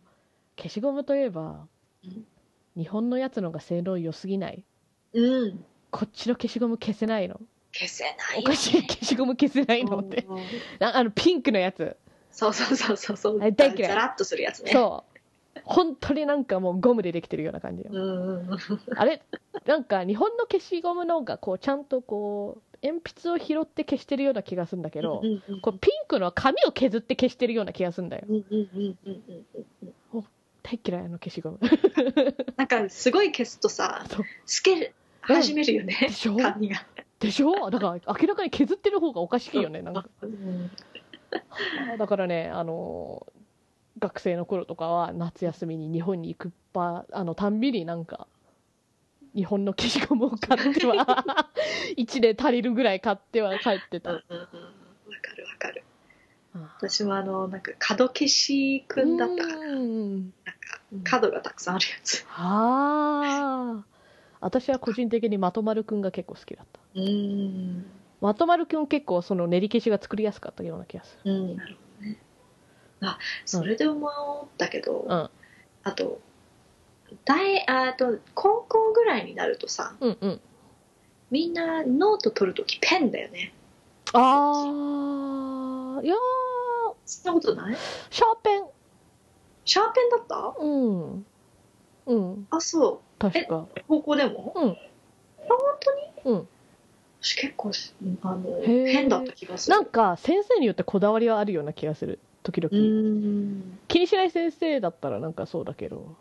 [0.58, 1.68] 消しゴムといえば、
[2.04, 2.28] うん。
[2.76, 4.66] 日本のやつのが性能良すぎない？
[5.14, 5.66] うん
[5.96, 7.39] こっちの消しゴム消せないの？
[7.72, 10.26] 消せないよ、ね、おかしい消しゴム消せないのって。
[10.28, 10.38] うん
[10.86, 11.96] ああのピンクのやつ。
[12.34, 13.39] そうそうそうそうそう。
[13.39, 13.89] あれ大嫌い。
[13.89, 14.74] ザラッとするやつね。
[14.74, 15.06] そ
[15.56, 15.62] う。
[15.64, 17.91] 本当になんかもうゴムでできてるような感じよ。
[18.98, 19.22] あれ？
[19.66, 25.22] なんか日本の消しゴムの方がこうちゃんとこう鉛筆を拾って消してるような気がするんだけど、
[25.62, 28.26] こうピンクのは紙を削って消してるような気がするんだよ。
[30.62, 31.60] 大嫌いあの消しゴム。
[32.58, 34.04] なんかすごい消すとさ
[34.46, 34.93] 透け
[35.26, 35.98] 始めるよね。
[36.02, 36.36] でしょ？
[36.38, 36.86] 紙が。
[37.20, 37.70] でしょ？
[37.70, 40.06] だから明らかに削ってる方がおかしいよねなんか。
[40.22, 40.72] うん
[41.98, 43.26] だからねあの
[44.00, 48.28] 学生の頃とかは夏休みに日本に行くばあのたんびになんか
[49.36, 51.50] 日本の消しゴムを買っては
[51.98, 54.42] 1年足りるぐらい買っては帰ってた、うんうんうん。
[54.44, 54.48] わ
[55.22, 55.84] かるわかる。
[56.56, 59.72] あ私もあのなんか角消しくんだったかな。
[59.72, 60.34] うん。
[61.04, 62.26] 角がたくさんあるやつ。
[62.30, 63.95] ああ
[64.46, 66.80] 私は個人的にまとまるくんが結構好きだった。
[66.93, 67.84] うん。
[68.22, 72.18] まとまるくん結構その練り消しが作りやすかったような気がすうんなるほどね。
[73.02, 75.30] あそれで思ったけど、るうん。
[75.84, 76.20] あと
[77.26, 80.41] 大ああと高校ぐらいになるとさうんうん。
[81.32, 83.52] みんなノート取るときペンだよね。
[84.14, 86.18] ああいやー。
[87.08, 87.76] そんなことない？
[88.12, 88.64] シャーペン。
[89.66, 90.56] シャーペンだった？
[90.60, 91.26] うん。
[92.06, 92.48] うん。
[92.52, 93.68] あそう確か。
[93.88, 94.53] 高校でも？
[94.55, 94.70] うん。
[94.72, 94.76] あ
[95.47, 95.57] 本
[96.24, 96.38] 当に？
[96.38, 96.47] うん。
[97.22, 97.72] 私結構
[98.22, 98.88] あのへー。
[98.88, 99.76] 変だった気がする。
[99.76, 102.20] なんか先生によってこだわりはあるような気がする。
[102.43, 103.80] 時々、ん。
[103.88, 106.16] 気にしない先生だったらなんかそうだけど。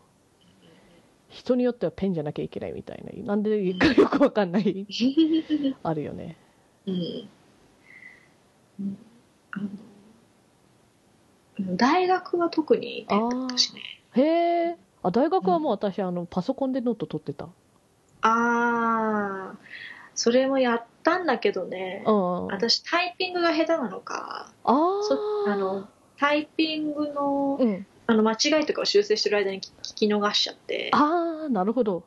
[1.27, 3.11] 人によってはペンじゃなきゃいけないみたいな。
[3.25, 4.87] なんでいいかよくわかんない。
[5.83, 6.37] あるよね。
[6.87, 7.29] うん。
[8.79, 8.97] うん。
[9.51, 9.59] あ
[11.61, 13.81] の大学は特にだったしね。
[14.15, 14.21] へ
[14.69, 17.45] えあ大学はもう私、あのパソコンでノート取ってた。
[17.45, 17.49] あ
[18.21, 19.55] あ
[20.15, 22.03] それもやったんだけどね。
[22.07, 24.51] うん私タイピングが下手なのか。
[24.63, 25.87] あそああの
[26.17, 27.85] タイピングのうん。
[28.07, 30.89] あの間違いとかを修正してる間に聞聞き逃しちゃって。
[30.93, 32.03] ああなるほど。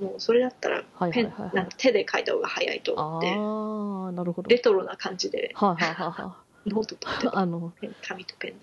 [0.00, 1.56] もうそれだったらペンいはいはい。
[1.56, 3.28] なんか手で書いた方が早いと思って。
[3.30, 4.48] ああなるほど。
[4.48, 5.52] レトロな感じで。
[5.54, 7.72] はいはいはいは ノート取っていあの
[8.06, 8.56] 紙とペンで。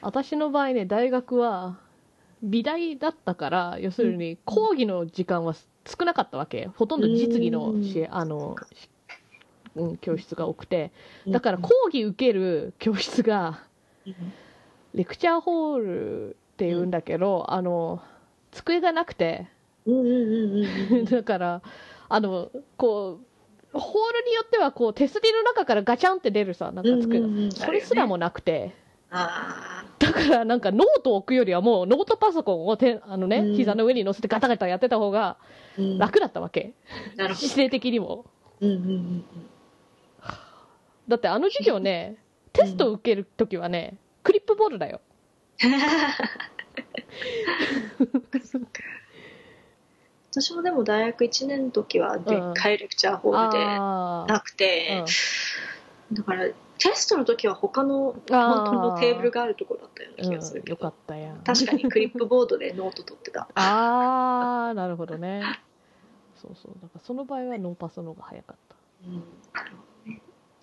[0.00, 1.78] 私の場合ね大学は
[2.44, 6.68] 美大だったから要するに講義の時間は少なかったわけ。
[6.76, 8.14] ほとんど実技のしうん。
[8.14, 8.88] あの、し
[9.76, 10.92] うん、教室が多くて。
[11.26, 11.32] うん。
[11.32, 13.60] だから講義受ける教室が
[14.06, 14.14] うん。
[14.94, 18.00] lecture hall っていうんだけど、あの
[18.52, 19.48] 机がなくて。
[21.10, 21.62] だから
[22.08, 27.20] あのこうホールによってはこう手すりの中からガチャンって出るさなんか机。
[27.20, 28.83] が、それすらもなくて、あ
[29.98, 33.54] だからなんかノートを置くよりはもうノートパソコンを手あのね、うん。
[33.54, 35.38] 膝の上に乗せてガタガタやってた方が
[35.98, 36.74] 楽だったわけ、
[37.16, 37.46] なるほど。
[37.46, 38.26] 姿勢的にも。
[38.60, 39.24] うんうんうん
[41.06, 42.16] だってあの授業ね
[42.54, 45.02] テスト受けるときはね、クリップボードだよ。
[50.30, 55.04] 私もでも大学1年の時はでっかい lecture hall であなくて。
[56.12, 56.48] ー、だから
[56.78, 61.38] テストの時は他の本当のテーブルがあるところだったような気がするうん、よけど、かったやん。
[61.38, 65.42] 確かにクリップボードでノート取ってた あー、なるほどね。
[66.36, 66.74] そうそう。
[66.82, 68.76] だからその場合はノーパスの方が早かった。
[69.06, 69.24] うん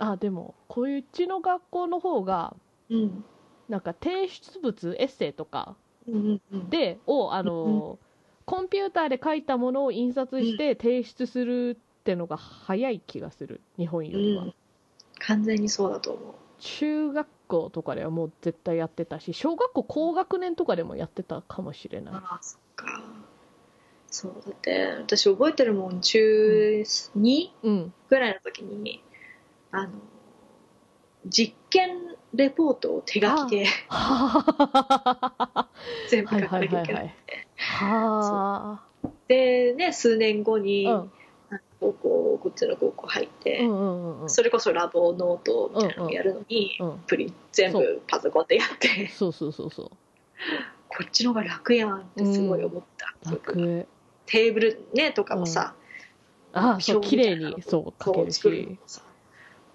[0.04, 2.56] あ、でも、こういううちの学校の方が、
[2.90, 3.24] うん
[3.70, 8.00] なんか提出物、エッセイとかうんうんで、を、あの、
[8.46, 13.62] コンピューターで書いたものを印刷して提出するってのが早い気がする。
[13.78, 14.48] 日本よりは。
[15.22, 22.14] うん完全にそうだと思う中学校とかではもう絶対やってたし、小学校高学年とかでもやってたかもしれない。
[22.14, 23.04] ああそっか
[24.08, 26.84] そうだって私覚えてるもん中
[27.16, 27.94] 2うん。
[28.10, 29.02] ぐらいの時に
[29.72, 29.94] あの
[31.26, 35.70] 実験レポートを手書きでは
[36.10, 37.14] 全部い書かなきゃいけないはいはいはい。
[37.58, 38.82] は
[39.28, 40.96] でね数年後に、あ。
[40.96, 41.12] うん。
[41.82, 43.68] 高校こっちの高校入って。
[44.28, 46.98] それこそラボノートみたいなのをやるのに、うん。
[47.08, 49.92] プリン全部パソコンでやってそうそうそうそう。
[50.88, 53.88] こっちの方が楽やんってすごい思った、楽。
[54.28, 55.74] テーブルねとかもさ、
[56.54, 58.78] ああ、そう、表綺麗に、そう、書けるし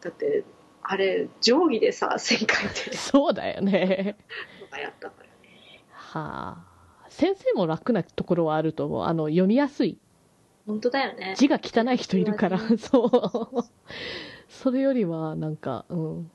[0.00, 0.44] だって
[0.82, 4.16] あれ定規でさ線書いて そうだよね。
[4.60, 6.76] とかやったからねはあ。
[7.08, 9.02] 先生も楽なところはあると思う。
[9.04, 9.98] あの、読みやすい。
[10.66, 11.34] 本当だよね。
[11.36, 12.60] 字が汚い人いるから。
[12.60, 13.64] う、そう。
[14.48, 16.30] それよりは、なんか、うん。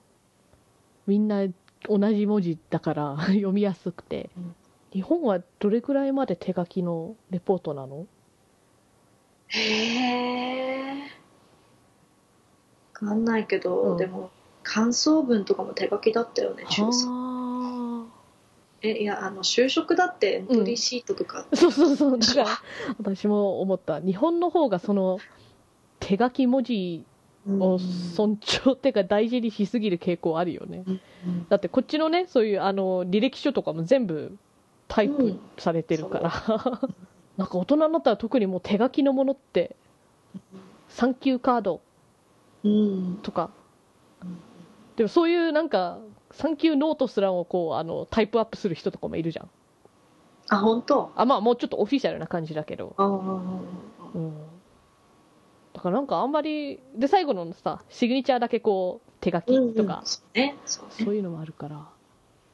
[1.07, 1.45] みんな
[1.89, 4.29] 同じ文字だから読みやすくて。
[4.38, 4.55] うん。
[4.93, 8.07] 日本はどれくらいまで手書きのレポートなの？
[9.47, 9.59] へ
[10.95, 11.09] え
[12.93, 13.97] 分かんないけど、うん。
[13.97, 14.32] でも
[14.63, 17.20] 感想文とかも手書きだったよね中3は
[18.84, 21.55] えいやあの就職だってエントリーシートとか、あ。
[21.55, 22.19] そうそうそう。
[22.19, 22.47] だから、
[22.97, 23.99] 私も思った。
[23.99, 25.19] 日本の方がその、
[25.99, 27.05] 手書き文字
[27.47, 30.84] うんを尊重っていうか大事にしすぎる傾向あるよね。
[30.88, 31.01] うん
[31.49, 34.38] だってこっちのね、そういうあの履歴書とかも全部
[34.88, 36.82] タイプされてるから、
[37.38, 39.75] なんか大人になったら特にもう手書きのものって、
[40.89, 41.82] サンキューカード
[42.63, 43.51] うんとか、
[44.23, 44.38] うん
[44.95, 45.99] でもそういうなんか、
[46.34, 49.49] サンキューノートすらもこう、あの、タイプアップする人とかもいるじゃん。
[50.49, 51.11] あ本当？
[51.15, 52.93] あ、まあもうちょっとオフィシャルな感じだけど。
[52.97, 54.34] ああうん。
[55.73, 61.88] だからなんかあんまり、で、最後のさ、シグニチャーだけこう、手書きとか、そうねそうねそういうのもあるから、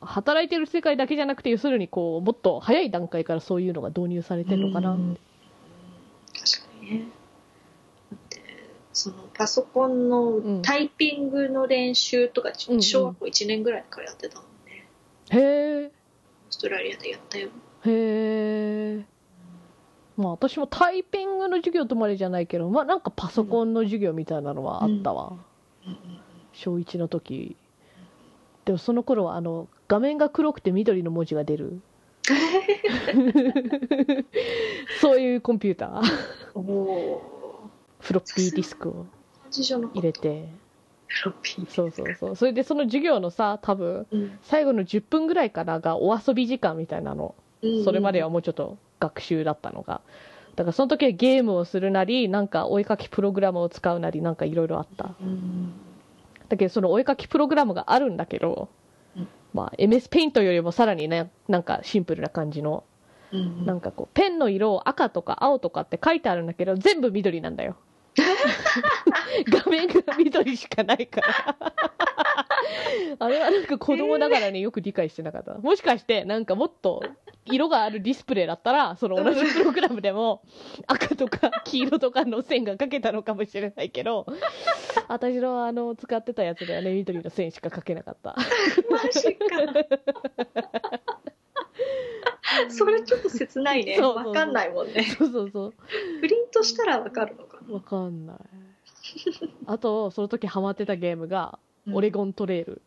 [0.01, 4.91] 働いてる世界だけじゃなくて、要するにこう、もっと早い段階からそういうのが導入されてるのかな。
[4.91, 5.17] うん
[6.33, 7.07] 確かにね
[8.97, 14.87] そのパソコンうんのタイピングの練習とか、うんうん小学校1年ぐらいからやってたもんね
[15.29, 15.91] へえ、オー
[16.49, 17.49] ストラリアでやったよ
[17.85, 19.05] へえ。
[20.17, 25.33] まあ私もタイピングの授業とまでじゃないけど、まあなんかパソコンの授業みたいなのはあったわ。
[25.85, 25.97] うんうん
[26.53, 27.55] 小1の時。
[28.65, 31.81] でもその頃はあの、画面が黒くて緑の文字が出る。
[34.99, 36.03] そういうコンピューター。
[36.55, 37.36] おお
[37.99, 39.05] フロッピーディスクを
[39.93, 40.49] 入れて。
[41.07, 42.35] フロッピーそうそうそう。
[42.35, 47.35] それでその授業のさ、多分、うん最後の10分ぐらいかながお遊び時間みたいなの。
[47.61, 50.01] うんそれまではもうちょっと学習だったのが。
[50.55, 55.15] だからその時はゲームをするなり、なんかお絵かきプログラムを使うなり、なんかいろいろあった。
[55.21, 55.73] うん
[56.49, 58.69] だけどそのお絵かきプログラムがあるんだけど、
[59.15, 62.83] うんまあ MS ペイントよりもさらにね、なんかシンプルな感じの、
[63.33, 67.75] うんなんかこう、ペンの色を赤とか青とかって書いてあるんだけど、全部緑なんだよ。
[69.49, 71.57] 画面が緑しかないから。
[73.19, 75.55] あれはなんか子供ながらによく理解してなかった。
[75.55, 77.03] もしかして、なんかもっと
[77.45, 80.41] 色があるディスプレイだったら、その同じプログラムでも
[80.87, 84.25] 赤とか黄色とかの線が描けたのかもしれないけど、
[85.07, 88.35] 私のあの使ってたやつではね、緑の線しか描けなかった。
[88.89, 90.36] マジか
[93.07, 93.95] ちょっと切ないね。
[93.95, 94.27] そうそうそう。
[94.27, 95.03] わかんないもんね。
[95.17, 95.73] そうそうそう。
[96.21, 97.73] プリントしたらわかるのかな？
[97.73, 98.37] わかんない。
[99.65, 101.57] あと、その時ハマってたゲームが、
[101.91, 102.81] オレゴントレイル。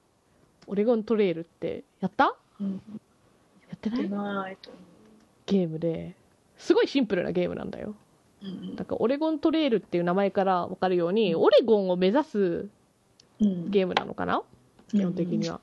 [0.66, 2.37] オレゴントレイルって、やった？
[2.61, 2.83] うん。
[3.68, 4.03] やってない？
[4.03, 4.71] 出ないと
[5.47, 6.14] ゲームで、
[6.59, 7.95] すごいシンプルなゲームなんだよ。
[8.43, 12.68] 思うなんか、オレゴントレイルっていう名前からわかるように、オレゴンを目指す
[13.41, 14.43] うんゲームなのかな？
[14.91, 15.61] 基本的には。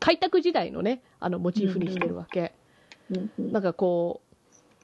[0.00, 2.54] 開拓時代のね、あの、モチーフにしてるわけ。
[3.38, 4.32] なんかこう、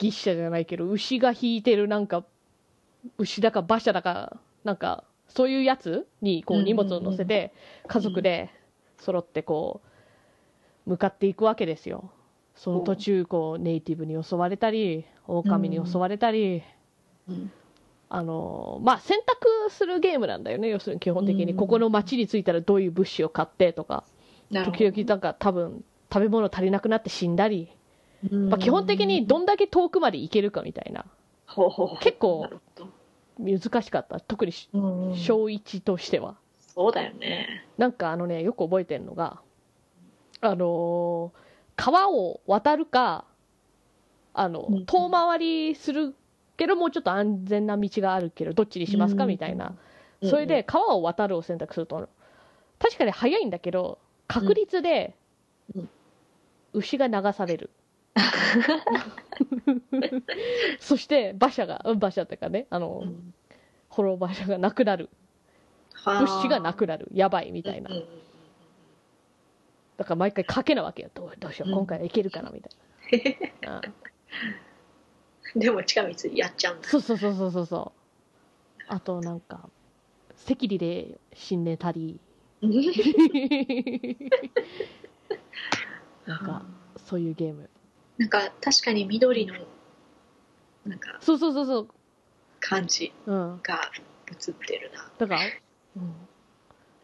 [0.00, 2.24] 牛車じゃないけど、牛が引いてるなんか、
[3.18, 7.52] 牛だか馬車だか、なんか、そういうやつにこううん荷物を乗せて、
[7.86, 8.50] 家族で
[8.98, 9.80] 揃ってこ
[10.86, 12.10] う、向かっていくわけですよ。
[12.54, 16.62] その途中、こう、ネイティブに襲われたり、狼に襲われたり、
[17.28, 17.52] うん。
[18.10, 21.58] あのまあ選択するゲームなんだよね要するに基本的に、うん。
[21.58, 24.04] ここの町に着いたらどういう物資を買ってとか。
[24.50, 27.77] 時々なんか多分食べ物足りなくなって死んだり、うん
[28.30, 31.04] まあ、基本的にどんだけ遠くまで行けるかみたいな。
[32.00, 32.48] 結構
[33.38, 34.20] 難しかった。
[34.20, 34.68] 特に小
[35.44, 37.64] 1としては、そうだよね。
[37.76, 39.40] なんかあのねよく覚えてるのが
[40.40, 41.38] あのー
[41.76, 43.24] 川を渡るか
[44.34, 46.16] あのうん遠回りする
[46.56, 49.76] けどもうちょっと安全な道があるけどどっちにしますかみたいな、
[50.24, 52.08] それで川を渡るを選択すると
[52.80, 55.14] 確かに早いんだけど確率で
[55.76, 55.88] うん。
[56.74, 57.70] 牛が流される、
[60.80, 63.34] そして馬車がうん馬車っていうかねあの、うん
[63.90, 65.08] 滅馬車がなくなる。
[65.94, 66.20] はあ。
[66.20, 67.08] 物資がなくなる。
[67.12, 67.90] やばいみたいな。
[67.90, 68.04] うん
[69.96, 71.10] だから毎回賭けなわけよ。
[71.12, 71.74] どうどうしよううん。
[71.78, 72.72] 今回はいけるかなみたい
[73.62, 73.80] な、
[75.56, 75.60] うん。
[75.60, 76.88] でも近道やっちゃうんだ。
[76.88, 77.92] そうそうそうそうそうそ
[78.78, 78.82] う。
[78.86, 79.68] あとなんか
[80.48, 82.20] 赤痢で死んでたり。
[86.26, 86.64] なんか
[87.04, 87.68] そういうゲーム
[88.18, 89.54] なんか確かに緑の
[90.86, 91.88] なんかそうそうそうそう。
[92.60, 93.60] 感じうん。
[93.62, 93.90] が
[94.26, 95.10] 映ってるな。
[95.18, 95.40] だから、
[95.96, 96.12] うん、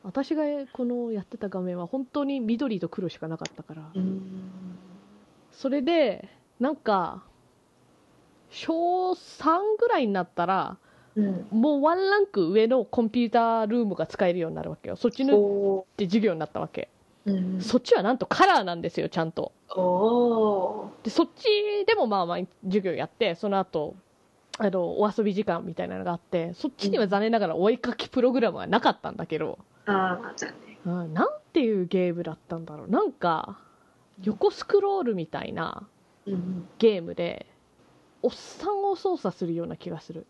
[0.03, 0.43] 私が
[0.73, 3.83] このやってた画面は本当に緑と黒しかなかったから。
[3.95, 4.23] うん。
[5.53, 7.23] それでなんか
[8.51, 10.79] 小3ぐらいになったら
[11.17, 11.47] うん。
[11.51, 14.97] もうワンランク上のコンピュータールームが使えるようになるわけよ。
[14.97, 16.89] そっちのっおて授業になったわけ。
[16.91, 16.94] ー
[17.27, 19.53] うんそっちはなんとカラーなんですよちゃんと。
[19.77, 21.45] おでそっち
[21.87, 23.97] でもまあまあ授業やってその後
[24.59, 30.77] あのお遊び時間みたいなのがあってそっちには残念ながらお絵かきプログラムはなかったんだけど、ーああ残念。
[30.85, 32.89] うん、なんていうゲームだったんだろう。
[32.89, 33.59] なんか
[34.23, 35.87] 横スクロールみたいな
[36.27, 36.69] うん。
[36.79, 37.47] ゲームで
[38.23, 40.27] おっさんを操作するような気がする。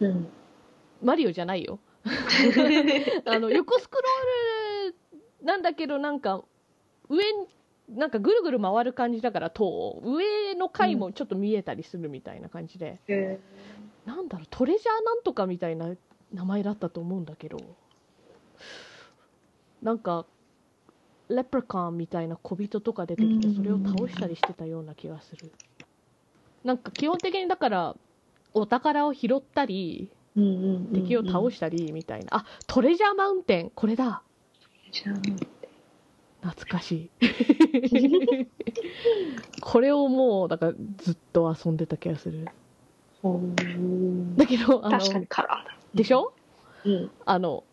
[0.00, 0.28] うん。
[1.02, 1.78] マリオじゃないよ。
[3.26, 4.67] あの横スクロール
[5.42, 6.42] なんだけどなんか
[7.08, 7.24] 上
[7.88, 13.38] なんかぐるぐる回る感じだから塔上の階もちょっと見えたりするみたいな感じで、へ
[14.04, 15.94] なんだろうトレジャーなんとかみたいな
[16.34, 17.58] 名前だったと思うんだけど。
[19.82, 20.26] なんか
[21.28, 23.54] レプリカンみたいな小人とか出てきてうん。
[23.54, 25.52] それを倒したりしてたような気がする。
[26.64, 27.96] なんか基本的にだから
[28.54, 30.92] お宝を拾ったりーうんうんうんうん。
[30.92, 34.22] 敵を倒したりみたいな、あトレジャーマウンテンこれだ
[34.92, 35.16] じゃあ
[36.50, 37.10] 懐かしい。
[39.60, 42.46] これをもうだからずっと遊んでた気がする。
[44.36, 45.76] だけどあの確かにカラーだ。
[45.94, 46.32] でしょ？
[46.84, 47.10] うん。
[47.26, 47.64] あの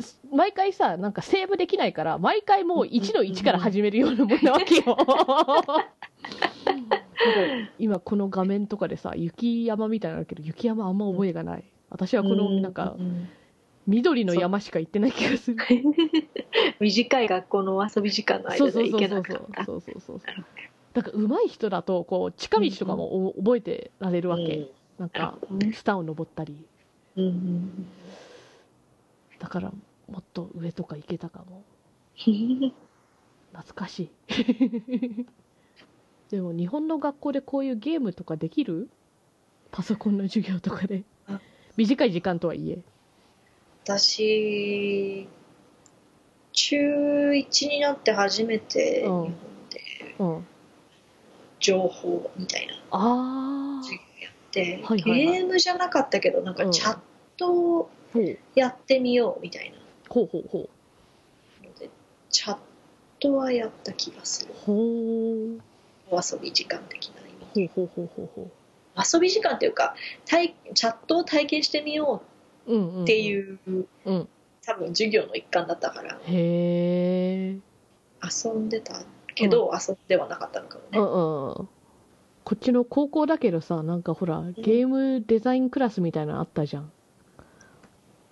[0.00, 4.96] す毎回さなんかセーブできないから毎回もう1の1から始めるようなもんなわけよ。
[7.78, 11.64] 今この画面とかでさ雪山みたいなのあるけど雪山あんま覚えがない。
[11.90, 13.28] 私はこのなんかうんうん
[13.86, 15.56] 緑の山しか行ってない気がする。
[16.78, 20.48] 短い学校の遊び時間のそうそう間で行けそうそうそうなかったそうそうそうなるほ
[20.92, 24.68] だから上手い人だとこう近道とかもお覚えてられるわけ、うん。
[24.98, 25.38] なんか
[25.72, 26.64] スターを登ったり。
[27.16, 27.86] うんうん
[29.38, 29.72] だから
[30.08, 31.64] もっと上とか行けたかも。
[32.26, 32.72] うん
[33.52, 34.10] 懐かしい。
[36.30, 38.88] でも日本の学校でこういうゲームとかできる？
[39.72, 41.02] パソコンの授業とかで。
[41.26, 41.40] あ。
[41.76, 42.78] 短い時間とはいえ
[43.84, 45.26] 私
[46.52, 49.10] 中1になって初めて日うん。
[49.10, 49.34] 本
[49.70, 50.46] でうん
[51.60, 55.26] 情報みたいなああ授業やって、はいはいはい。
[55.36, 56.72] ゲームじゃなかったけどなんかうん。
[56.72, 56.98] チャッ
[57.36, 59.78] トをほうやってみようみたいな。
[60.08, 60.26] ほう。
[60.26, 61.88] ほうほうので
[62.30, 62.56] チャッ
[63.20, 64.52] トはやった気がする。
[64.66, 65.60] ほう。
[66.10, 67.20] お遊び時間的な
[67.56, 68.50] 意味ほうほうほうほうほ
[69.14, 69.94] 遊び時間っていうか
[70.26, 72.31] 体チャットを体験してみよう
[72.66, 73.58] っていう、
[74.04, 74.28] うん。
[74.64, 76.18] 多分授業の一環だったから。
[76.24, 77.58] へえ
[78.22, 79.02] 遊んでた
[79.34, 81.68] けど、遊んではなかったのかもね、うんうん
[82.44, 86.90] こっちの高校だけどさなんかほらゲームデザインクラスみたいなのあったじゃん。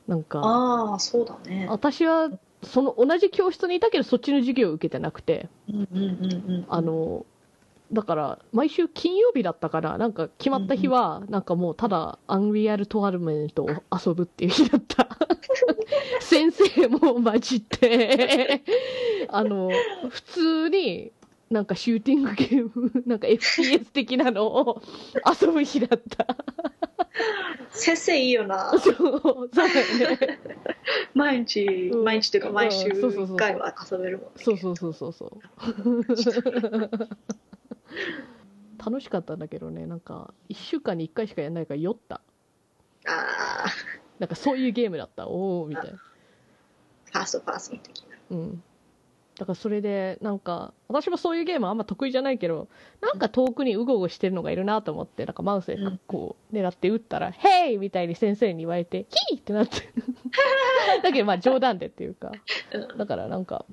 [0.09, 1.69] なんかああそうだね。
[1.71, 2.29] 私は
[2.65, 5.49] その同じ教室にいたけどそっちの授業を受けてなくて。
[5.69, 6.67] うんうんうんうん。
[6.69, 7.25] あの
[7.93, 15.09] だから毎週金曜日だったからなんか決まった日はなんかもうただアンリアルトワルメントを遊ぶっていう日だった。
[16.21, 18.63] 先生も混じって
[19.29, 19.71] あの
[20.09, 21.13] 普通に
[21.51, 24.83] なんかシューティングゲームなんか FPS 的なのを
[25.41, 26.37] 遊ぶ日だった。
[27.71, 28.71] 先生いいよな。
[28.79, 29.71] そうそうだよ
[30.17, 30.41] ね。
[31.15, 32.05] 毎日、うん。
[32.05, 34.31] 毎日というか毎週うんそうそうそう1回は遊べるもんね。
[34.37, 35.31] そうそうそうそうそう
[38.85, 42.23] 楽しかったんだけどねなんか1週間に1回しかやらないから酔った。
[43.07, 43.11] あ
[43.67, 43.67] あ
[44.19, 45.27] なんかそういうゲームだった。
[45.27, 45.91] おおみたいな。
[45.91, 48.07] ファーストパーソン的な。
[48.31, 48.63] うん。
[49.41, 52.69] だからそれでなんか私もそういうゲームあんま得意じゃないけど
[53.01, 59.77] なんか遠くにうごうごしてるのがいるなと思ってなんかマウスでこう狙って撃ったら「ヘイ!」みたいに先生に言われて「ヒー!」ってなって。
[61.03, 62.33] だけどまあ冗談でっていうか。
[62.73, 62.99] うん。
[62.99, 63.65] だからなんか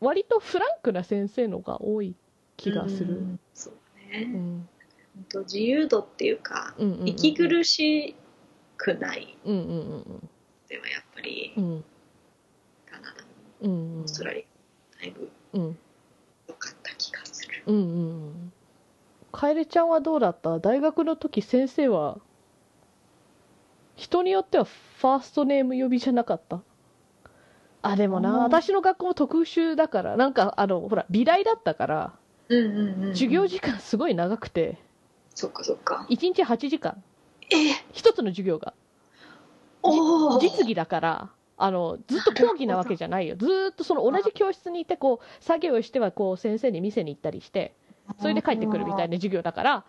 [0.00, 2.16] 割とフランクな先生のが多い
[2.62, 3.40] 気がする、うん。
[3.54, 3.74] そう
[4.12, 4.68] だね、うん。
[5.14, 8.14] 本当自由度っていうか、うんうんうん息苦し
[8.76, 9.36] くない。
[9.44, 10.28] うんうんうん
[10.68, 11.64] ではやっぱりうん。
[11.64, 11.84] うん
[12.90, 13.28] カナダも
[13.62, 15.78] うんオーストラリアもだいぶうん。
[16.48, 17.62] 良かった気がする。
[17.66, 17.78] うんう
[18.28, 18.52] ん。
[19.32, 20.58] 楓ちゃんはどうだった？
[20.58, 22.18] 大学の時先生は
[23.96, 26.60] 人によってはファーストネーム呼びじゃなかった？
[27.82, 32.12] あでもな私の学校も特殊だからなんかあのほら美大だったから
[32.48, 34.78] うんうんうん、うん、授業時間すごい長くて。
[35.34, 36.06] そっかそっか。
[36.10, 37.02] 1日8時間。
[37.50, 37.56] え？
[37.92, 38.74] 一つの授業が。
[39.82, 43.36] おお実技だからあのずっと講義なわけじゃないよ。
[43.36, 47.74] ずーっとその同じ教室にいてこう作業をしてはこう先生に見せに行ったりして
[48.20, 49.84] それで帰ってくるみたいな授業だから。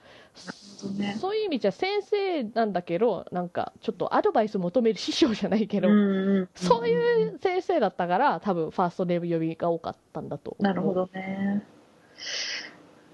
[0.98, 1.16] ね。
[1.20, 10.64] そういう意味じゃ先生なんだけどなんかちょっとアドバイス求める師匠じゃないけど、うんうんそういう先生だったから多分ファーストネーム呼びが多かったんだと思う。
[10.64, 11.64] なるほどね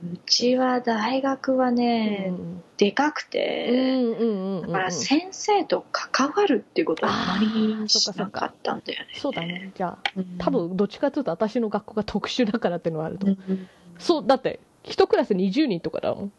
[0.02, 2.64] うちは大学はね、うん。
[2.78, 9.08] でかくうんて、だから先生と関わるっていうことはあまりそっかそっかしなかったんだよね。
[9.16, 9.74] そうだね。
[9.76, 10.38] じゃあうん。
[10.38, 13.28] 多分どっちかというと私の学校が特殊だからっていうのはあると。
[13.28, 16.32] う思う、ん、そうだって一クラス20人とかだもん。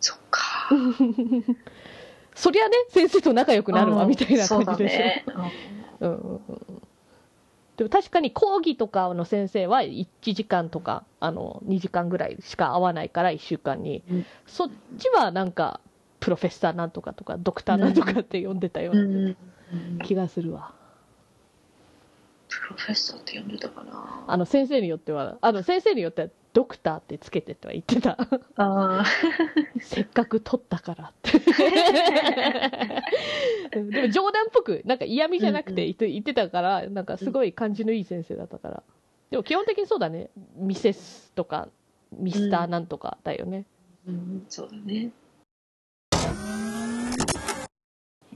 [0.00, 0.70] そっか。
[2.34, 4.08] そりゃね先生と仲良くなるわうん。
[4.08, 5.24] みたいな感じでしょ、そうだね。
[6.00, 6.40] うん
[7.76, 14.26] でも確かに講義とかの先生は1時間とかあの2時間ぐらいしか会わないから1週間に、うん。
[14.46, 15.80] そっちはなんか
[16.20, 19.34] プロフェッサーなんとかとかドクターなんとかって呼んでたような
[20.04, 20.74] 気がするわ、
[22.66, 24.24] プロフェッサーって呼んでたかな。
[24.26, 28.18] あの先生によってはあの先生によってはドクターってつけてとは言ってた。
[28.56, 29.04] あ
[29.80, 31.38] せっかく取ったからって。
[33.70, 38.82] でも冗談っぽくなんか嫌味じゃなくて言ってたからなんかすごい感じのいい先生だったから。
[39.30, 40.30] でも基本的にそうだね。
[40.56, 41.68] ミセスとか
[42.10, 44.94] ミスターなんとかだよね、ーうん、そうだね。
[44.94, 45.10] え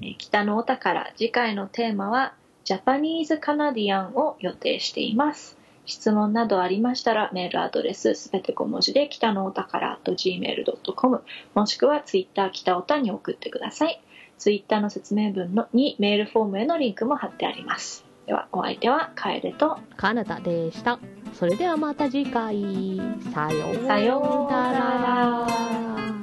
[0.07, 2.33] ー北のお宝次回のテーマは
[2.65, 5.59] ジャパニーズカナディアンを予定しています。
[5.87, 11.23] 質問などありましたらメールアドレスすべて小文字で北のお宝 .gmail.com
[11.55, 14.01] もしくはツイッター北おたに送ってください。
[14.39, 18.05] ツイッターの説明文のにメールフォームへのリンクも貼ってあります。
[18.27, 20.99] ではお相手は楓とカナダでした。
[21.35, 23.01] それではまた次回。
[23.35, 26.20] さようさようなら